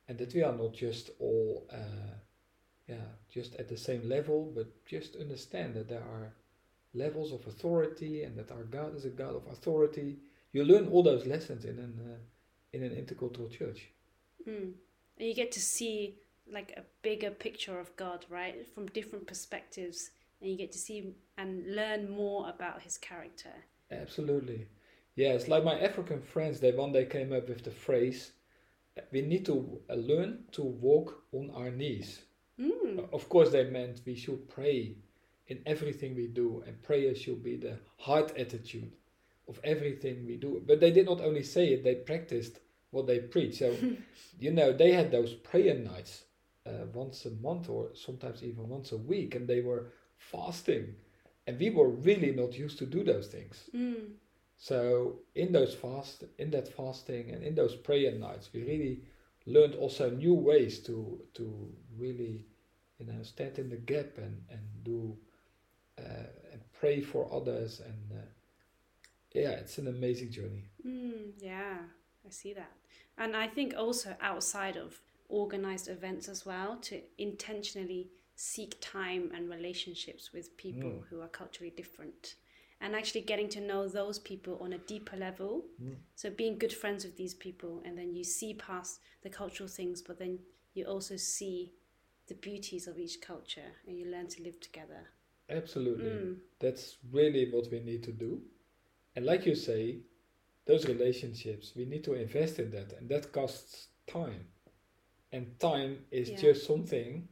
And 0.07 0.17
that 0.17 0.33
we 0.33 0.43
are 0.43 0.55
not 0.55 0.73
just 0.73 1.11
all, 1.19 1.67
uh, 1.71 2.15
yeah, 2.87 2.95
just 3.31 3.55
at 3.55 3.69
the 3.69 3.77
same 3.77 4.07
level, 4.07 4.51
but 4.55 4.85
just 4.85 5.15
understand 5.15 5.75
that 5.75 5.87
there 5.87 6.01
are 6.01 6.33
levels 6.93 7.31
of 7.31 7.45
authority 7.45 8.23
and 8.23 8.35
that 8.37 8.51
our 8.51 8.63
God 8.63 8.95
is 8.95 9.05
a 9.05 9.09
God 9.09 9.35
of 9.35 9.45
authority. 9.51 10.17
You 10.51 10.63
learn 10.63 10.87
all 10.87 11.03
those 11.03 11.25
lessons 11.25 11.65
in 11.65 11.77
an, 11.77 11.99
uh, 11.99 12.17
in 12.73 12.83
an 12.83 12.91
intercultural 12.91 13.51
church. 13.51 13.89
Mm. 14.47 14.73
And 15.17 15.27
you 15.27 15.35
get 15.35 15.51
to 15.53 15.59
see 15.59 16.15
like 16.51 16.73
a 16.77 16.83
bigger 17.01 17.29
picture 17.29 17.79
of 17.79 17.95
God, 17.95 18.25
right, 18.29 18.67
from 18.73 18.87
different 18.87 19.27
perspectives, 19.27 20.11
and 20.41 20.49
you 20.49 20.57
get 20.57 20.71
to 20.71 20.77
see 20.77 21.13
and 21.37 21.75
learn 21.75 22.09
more 22.09 22.49
about 22.49 22.81
His 22.81 22.97
character. 22.97 23.53
Absolutely. 23.91 24.67
Yeah, 25.15 25.33
it's 25.33 25.47
like 25.47 25.63
my 25.63 25.79
African 25.79 26.21
friends, 26.21 26.59
they 26.59 26.71
one 26.71 26.91
day 26.91 27.05
came 27.05 27.33
up 27.33 27.49
with 27.49 27.63
the 27.63 27.71
phrase, 27.71 28.31
we 29.11 29.21
need 29.21 29.45
to 29.45 29.81
uh, 29.89 29.95
learn 29.95 30.45
to 30.53 30.63
walk 30.63 31.23
on 31.31 31.51
our 31.55 31.69
knees. 31.71 32.21
Mm. 32.59 33.11
Of 33.13 33.29
course, 33.29 33.51
they 33.51 33.63
meant 33.69 34.01
we 34.05 34.15
should 34.15 34.49
pray 34.49 34.97
in 35.47 35.61
everything 35.65 36.15
we 36.15 36.27
do, 36.27 36.63
and 36.67 36.81
prayer 36.81 37.15
should 37.15 37.43
be 37.43 37.55
the 37.57 37.77
heart 37.97 38.37
attitude 38.37 38.91
of 39.47 39.59
everything 39.63 40.25
we 40.25 40.37
do. 40.37 40.61
But 40.65 40.79
they 40.79 40.91
did 40.91 41.05
not 41.05 41.21
only 41.21 41.43
say 41.43 41.69
it, 41.69 41.83
they 41.83 41.95
practiced 41.95 42.59
what 42.91 43.07
they 43.07 43.19
preached. 43.19 43.59
So, 43.59 43.75
you 44.39 44.51
know, 44.51 44.71
they 44.73 44.91
had 44.91 45.11
those 45.11 45.33
prayer 45.33 45.75
nights 45.75 46.23
uh, 46.65 46.85
once 46.93 47.25
a 47.25 47.31
month 47.31 47.69
or 47.69 47.89
sometimes 47.95 48.43
even 48.43 48.67
once 48.69 48.91
a 48.91 48.97
week, 48.97 49.35
and 49.35 49.47
they 49.47 49.61
were 49.61 49.91
fasting. 50.17 50.95
And 51.49 51.59
we 51.59 51.71
were 51.71 51.89
really 51.89 52.31
not 52.31 52.53
used 52.53 52.77
to 52.77 52.85
do 52.85 53.03
those 53.03 53.25
things. 53.25 53.71
Mm. 53.75 54.11
So 54.55 55.21
in 55.33 55.51
those 55.51 55.73
fast, 55.73 56.25
in 56.37 56.51
that 56.51 56.67
fasting 56.67 57.31
and 57.31 57.43
in 57.43 57.55
those 57.55 57.75
prayer 57.75 58.11
nights, 58.11 58.51
we 58.53 58.61
really 58.61 59.01
learned 59.47 59.73
also 59.73 60.11
new 60.11 60.35
ways 60.35 60.77
to 60.81 61.19
to 61.33 61.73
really, 61.97 62.45
you 62.99 63.07
know, 63.07 63.23
stand 63.23 63.57
in 63.57 63.67
the 63.67 63.77
gap 63.77 64.19
and 64.19 64.43
and 64.51 64.63
do 64.83 65.17
uh, 65.97 66.27
and 66.51 66.61
pray 66.79 67.01
for 67.01 67.27
others 67.33 67.79
and 67.79 68.19
uh, 68.19 68.25
yeah, 69.33 69.53
it's 69.61 69.79
an 69.79 69.87
amazing 69.87 70.29
journey. 70.29 70.65
Mm, 70.85 71.31
yeah, 71.39 71.77
I 72.27 72.29
see 72.29 72.53
that. 72.53 72.73
And 73.17 73.35
I 73.35 73.47
think 73.47 73.73
also 73.75 74.15
outside 74.21 74.77
of 74.77 75.01
organized 75.29 75.87
events 75.89 76.29
as 76.29 76.45
well, 76.45 76.77
to 76.89 77.01
intentionally 77.17 78.09
seek 78.41 78.77
time 78.79 79.29
and 79.35 79.49
relationships 79.49 80.31
with 80.31 80.55
people 80.55 80.89
Mm. 80.91 81.03
who 81.09 81.19
are 81.19 81.27
culturally 81.27 81.71
different 81.71 82.35
and 82.79 82.95
actually 82.95 83.19
getting 83.19 83.49
to 83.49 83.59
know 83.59 83.85
those 83.89 84.17
people 84.17 84.57
on 84.61 84.71
a 84.71 84.77
deeper 84.77 85.17
level. 85.17 85.65
Mm. 85.81 85.97
So 86.15 86.29
being 86.29 86.57
good 86.57 86.71
friends 86.71 87.03
with 87.03 87.17
these 87.17 87.33
people, 87.33 87.81
and 87.83 87.97
then 87.97 88.15
you 88.15 88.23
see 88.23 88.53
past 88.53 89.01
the 89.23 89.29
cultural 89.29 89.67
things, 89.67 90.01
but 90.01 90.17
then 90.17 90.39
you 90.73 90.85
also 90.85 91.17
see 91.17 91.73
the 92.27 92.35
beauties 92.35 92.87
of 92.87 92.97
each 92.97 93.19
culture 93.19 93.71
and 93.85 93.97
you 93.99 94.05
learn 94.05 94.27
to 94.27 94.41
live 94.43 94.61
together. 94.61 95.09
Absolutely, 95.49 96.09
Mm. 96.09 96.39
that's 96.59 96.97
really 97.11 97.51
what 97.51 97.69
we 97.69 97.81
need 97.81 98.03
to 98.03 98.13
do. 98.13 98.41
And 99.15 99.25
like 99.25 99.45
you 99.45 99.55
say, 99.55 99.99
those 100.65 100.87
relationships 100.87 101.75
we 101.75 101.83
need 101.85 102.05
to 102.05 102.13
invest 102.13 102.59
in 102.59 102.71
that, 102.71 102.93
and 102.93 103.09
that 103.09 103.33
costs 103.33 103.89
time. 104.07 104.47
And 105.33 105.59
time 105.59 106.05
is 106.11 106.29
Yeah. 106.29 106.37
just 106.41 106.65
something, 106.65 107.27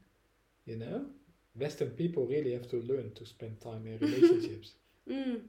you 0.68 0.78
know. 0.78 1.08
Western 1.56 1.90
people 1.92 2.28
really 2.28 2.54
have 2.54 2.70
to 2.70 2.78
learn 2.82 3.14
to 3.16 3.26
spend 3.26 3.60
time 3.62 3.88
in 3.88 4.00
relationships. 4.00 4.74
Mm. 5.10 5.44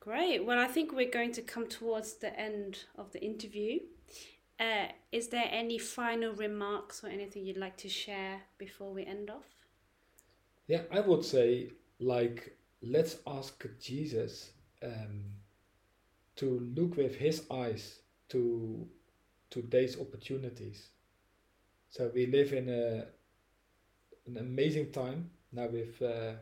Great. 0.00 0.44
Well, 0.44 0.58
I 0.58 0.66
think 0.66 0.92
we're 0.92 1.10
going 1.10 1.32
to 1.32 1.42
come 1.42 1.68
towards 1.68 2.14
the 2.14 2.36
end 2.38 2.84
of 2.98 3.12
the 3.12 3.22
interview. 3.24 3.78
Uh, 4.58 4.88
is 5.12 5.28
there 5.28 5.48
any 5.50 5.78
final 5.78 6.32
remarks 6.32 7.04
or 7.04 7.08
anything 7.08 7.44
you'd 7.46 7.56
like 7.56 7.76
to 7.78 7.88
share 7.88 8.42
before 8.58 8.92
we 8.92 9.06
end 9.06 9.30
off? 9.30 9.46
yeah, 10.68 10.82
I 10.90 11.00
would 11.00 11.24
say 11.24 11.70
like 12.00 12.56
let's 12.82 13.16
ask 13.26 13.64
Jesus 13.80 14.52
um, 14.82 15.24
to 16.36 16.60
look 16.76 16.96
with 16.96 17.16
His 17.16 17.44
eyes 17.50 18.00
to 18.30 18.86
today's 19.50 20.00
opportunities. 20.00 20.90
So 21.90 22.10
we 22.14 22.26
live 22.26 22.52
in 22.52 22.68
a 22.68 23.06
an 24.26 24.38
amazing 24.38 24.90
time 24.90 25.30
now 25.52 25.66
with 25.68 26.00
uh, 26.02 26.32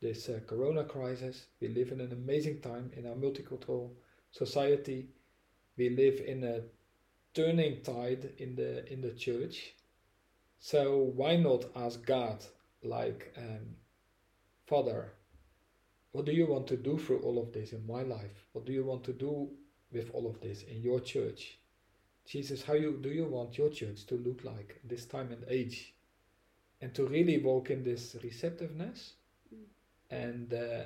this 0.00 0.28
uh, 0.28 0.40
Corona 0.46 0.84
crisis. 0.84 1.46
We 1.60 1.68
live 1.68 1.92
in 1.92 2.00
an 2.00 2.12
amazing 2.12 2.60
time 2.60 2.90
in 2.96 3.06
our 3.06 3.14
multicultural 3.14 3.90
society. 4.30 5.08
We 5.76 5.90
live 5.90 6.20
in 6.26 6.44
a 6.44 6.60
turning 7.34 7.82
tide 7.82 8.32
in 8.38 8.56
the 8.56 8.90
in 8.92 9.00
the 9.02 9.12
church. 9.12 9.74
So 10.58 11.12
why 11.14 11.36
not 11.36 11.66
ask 11.76 12.04
God, 12.04 12.42
like, 12.82 13.34
um, 13.36 13.76
Father, 14.66 15.12
what 16.12 16.24
do 16.24 16.32
you 16.32 16.46
want 16.46 16.66
to 16.68 16.76
do 16.76 16.98
through 16.98 17.20
all 17.20 17.38
of 17.38 17.52
this 17.52 17.72
in 17.72 17.86
my 17.86 18.02
life? 18.02 18.48
What 18.52 18.64
do 18.64 18.72
you 18.72 18.84
want 18.84 19.04
to 19.04 19.12
do 19.12 19.50
with 19.92 20.10
all 20.14 20.26
of 20.26 20.40
this 20.40 20.62
in 20.62 20.80
your 20.80 21.00
church? 21.00 21.58
Jesus, 22.26 22.62
how 22.62 22.72
you 22.72 22.98
do 23.02 23.10
you 23.10 23.26
want 23.26 23.58
your 23.58 23.68
church 23.68 24.06
to 24.06 24.14
look 24.14 24.42
like 24.42 24.80
this 24.82 25.04
time 25.04 25.30
and 25.30 25.44
age? 25.48 25.95
And 26.80 26.94
to 26.94 27.06
really 27.06 27.38
walk 27.38 27.70
in 27.70 27.82
this 27.82 28.16
receptiveness 28.22 29.14
and 30.10 30.52
uh, 30.52 30.84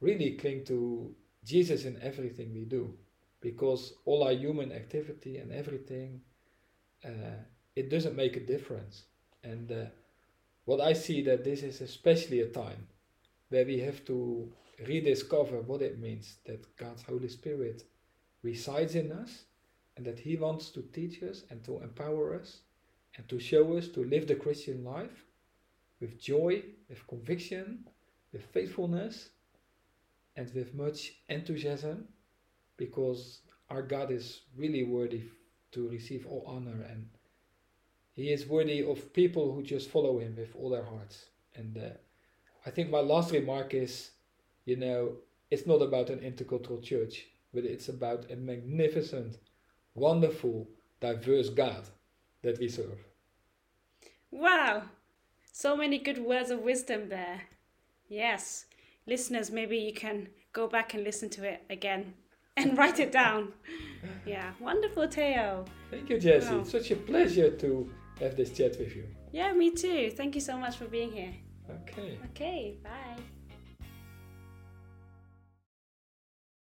really 0.00 0.32
cling 0.32 0.64
to 0.66 1.14
Jesus 1.44 1.84
in 1.84 1.98
everything 2.02 2.52
we 2.52 2.64
do. 2.64 2.94
Because 3.40 3.94
all 4.04 4.24
our 4.24 4.32
human 4.32 4.72
activity 4.72 5.38
and 5.38 5.52
everything, 5.52 6.20
uh, 7.04 7.38
it 7.76 7.90
doesn't 7.90 8.16
make 8.16 8.36
a 8.36 8.40
difference. 8.40 9.04
And 9.42 9.70
uh, 9.70 9.84
what 10.64 10.80
I 10.80 10.92
see 10.92 11.22
that 11.22 11.44
this 11.44 11.62
is 11.62 11.80
especially 11.80 12.40
a 12.40 12.48
time 12.48 12.86
where 13.50 13.66
we 13.66 13.80
have 13.80 14.04
to 14.06 14.50
rediscover 14.86 15.60
what 15.60 15.82
it 15.82 15.98
means 15.98 16.36
that 16.46 16.76
God's 16.76 17.02
Holy 17.02 17.28
Spirit 17.28 17.84
resides 18.42 18.94
in 18.94 19.12
us 19.12 19.44
and 19.96 20.06
that 20.06 20.18
He 20.18 20.36
wants 20.36 20.70
to 20.70 20.82
teach 20.82 21.22
us 21.22 21.44
and 21.50 21.62
to 21.64 21.82
empower 21.82 22.34
us 22.34 22.60
and 23.16 23.28
to 23.28 23.38
show 23.38 23.76
us 23.76 23.88
to 23.88 24.04
live 24.04 24.26
the 24.26 24.34
Christian 24.34 24.84
life 24.84 25.24
with 26.00 26.20
joy, 26.20 26.62
with 26.88 27.06
conviction, 27.06 27.84
with 28.32 28.44
faithfulness, 28.46 29.30
and 30.36 30.52
with 30.54 30.74
much 30.74 31.14
enthusiasm 31.28 32.08
because 32.76 33.40
our 33.70 33.82
God 33.82 34.10
is 34.10 34.40
really 34.56 34.82
worthy 34.82 35.22
to 35.72 35.88
receive 35.88 36.26
all 36.26 36.44
honor 36.46 36.84
and 36.90 37.08
He 38.14 38.32
is 38.32 38.46
worthy 38.46 38.82
of 38.82 39.12
people 39.12 39.52
who 39.52 39.62
just 39.62 39.90
follow 39.90 40.18
Him 40.18 40.36
with 40.36 40.54
all 40.56 40.70
their 40.70 40.84
hearts. 40.84 41.26
And 41.54 41.78
uh, 41.78 41.90
I 42.66 42.70
think 42.70 42.90
my 42.90 43.00
last 43.00 43.32
remark 43.32 43.74
is 43.74 44.10
you 44.64 44.76
know, 44.76 45.12
it's 45.50 45.66
not 45.66 45.82
about 45.82 46.10
an 46.10 46.20
intercultural 46.20 46.82
church, 46.82 47.26
but 47.52 47.64
it's 47.64 47.88
about 47.88 48.30
a 48.30 48.36
magnificent, 48.36 49.36
wonderful, 49.94 50.66
diverse 51.00 51.50
God 51.50 51.84
that 52.44 52.58
we 52.58 52.68
serve. 52.68 53.04
Wow! 54.30 54.84
So 55.52 55.76
many 55.76 55.98
good 55.98 56.18
words 56.18 56.50
of 56.50 56.60
wisdom 56.60 57.08
there. 57.08 57.42
Yes. 58.08 58.66
Listeners, 59.06 59.50
maybe 59.50 59.76
you 59.76 59.92
can 59.92 60.28
go 60.52 60.66
back 60.66 60.94
and 60.94 61.04
listen 61.04 61.28
to 61.30 61.44
it 61.44 61.62
again 61.68 62.14
and 62.56 62.78
write 62.78 63.00
it 63.00 63.12
down. 63.12 63.52
Yeah, 64.26 64.52
wonderful, 64.60 65.06
Theo. 65.06 65.64
Thank 65.90 66.08
you, 66.08 66.18
Jesse. 66.18 66.54
Wow. 66.54 66.60
It's 66.60 66.70
such 66.70 66.90
a 66.90 66.96
pleasure 66.96 67.50
to 67.50 67.90
have 68.20 68.36
this 68.36 68.50
chat 68.50 68.78
with 68.78 68.94
you. 68.96 69.06
Yeah, 69.32 69.52
me 69.52 69.70
too. 69.70 70.10
Thank 70.10 70.34
you 70.34 70.40
so 70.40 70.56
much 70.56 70.76
for 70.76 70.86
being 70.86 71.12
here. 71.12 71.34
Okay. 71.70 72.18
Okay, 72.30 72.76
bye. 72.82 73.22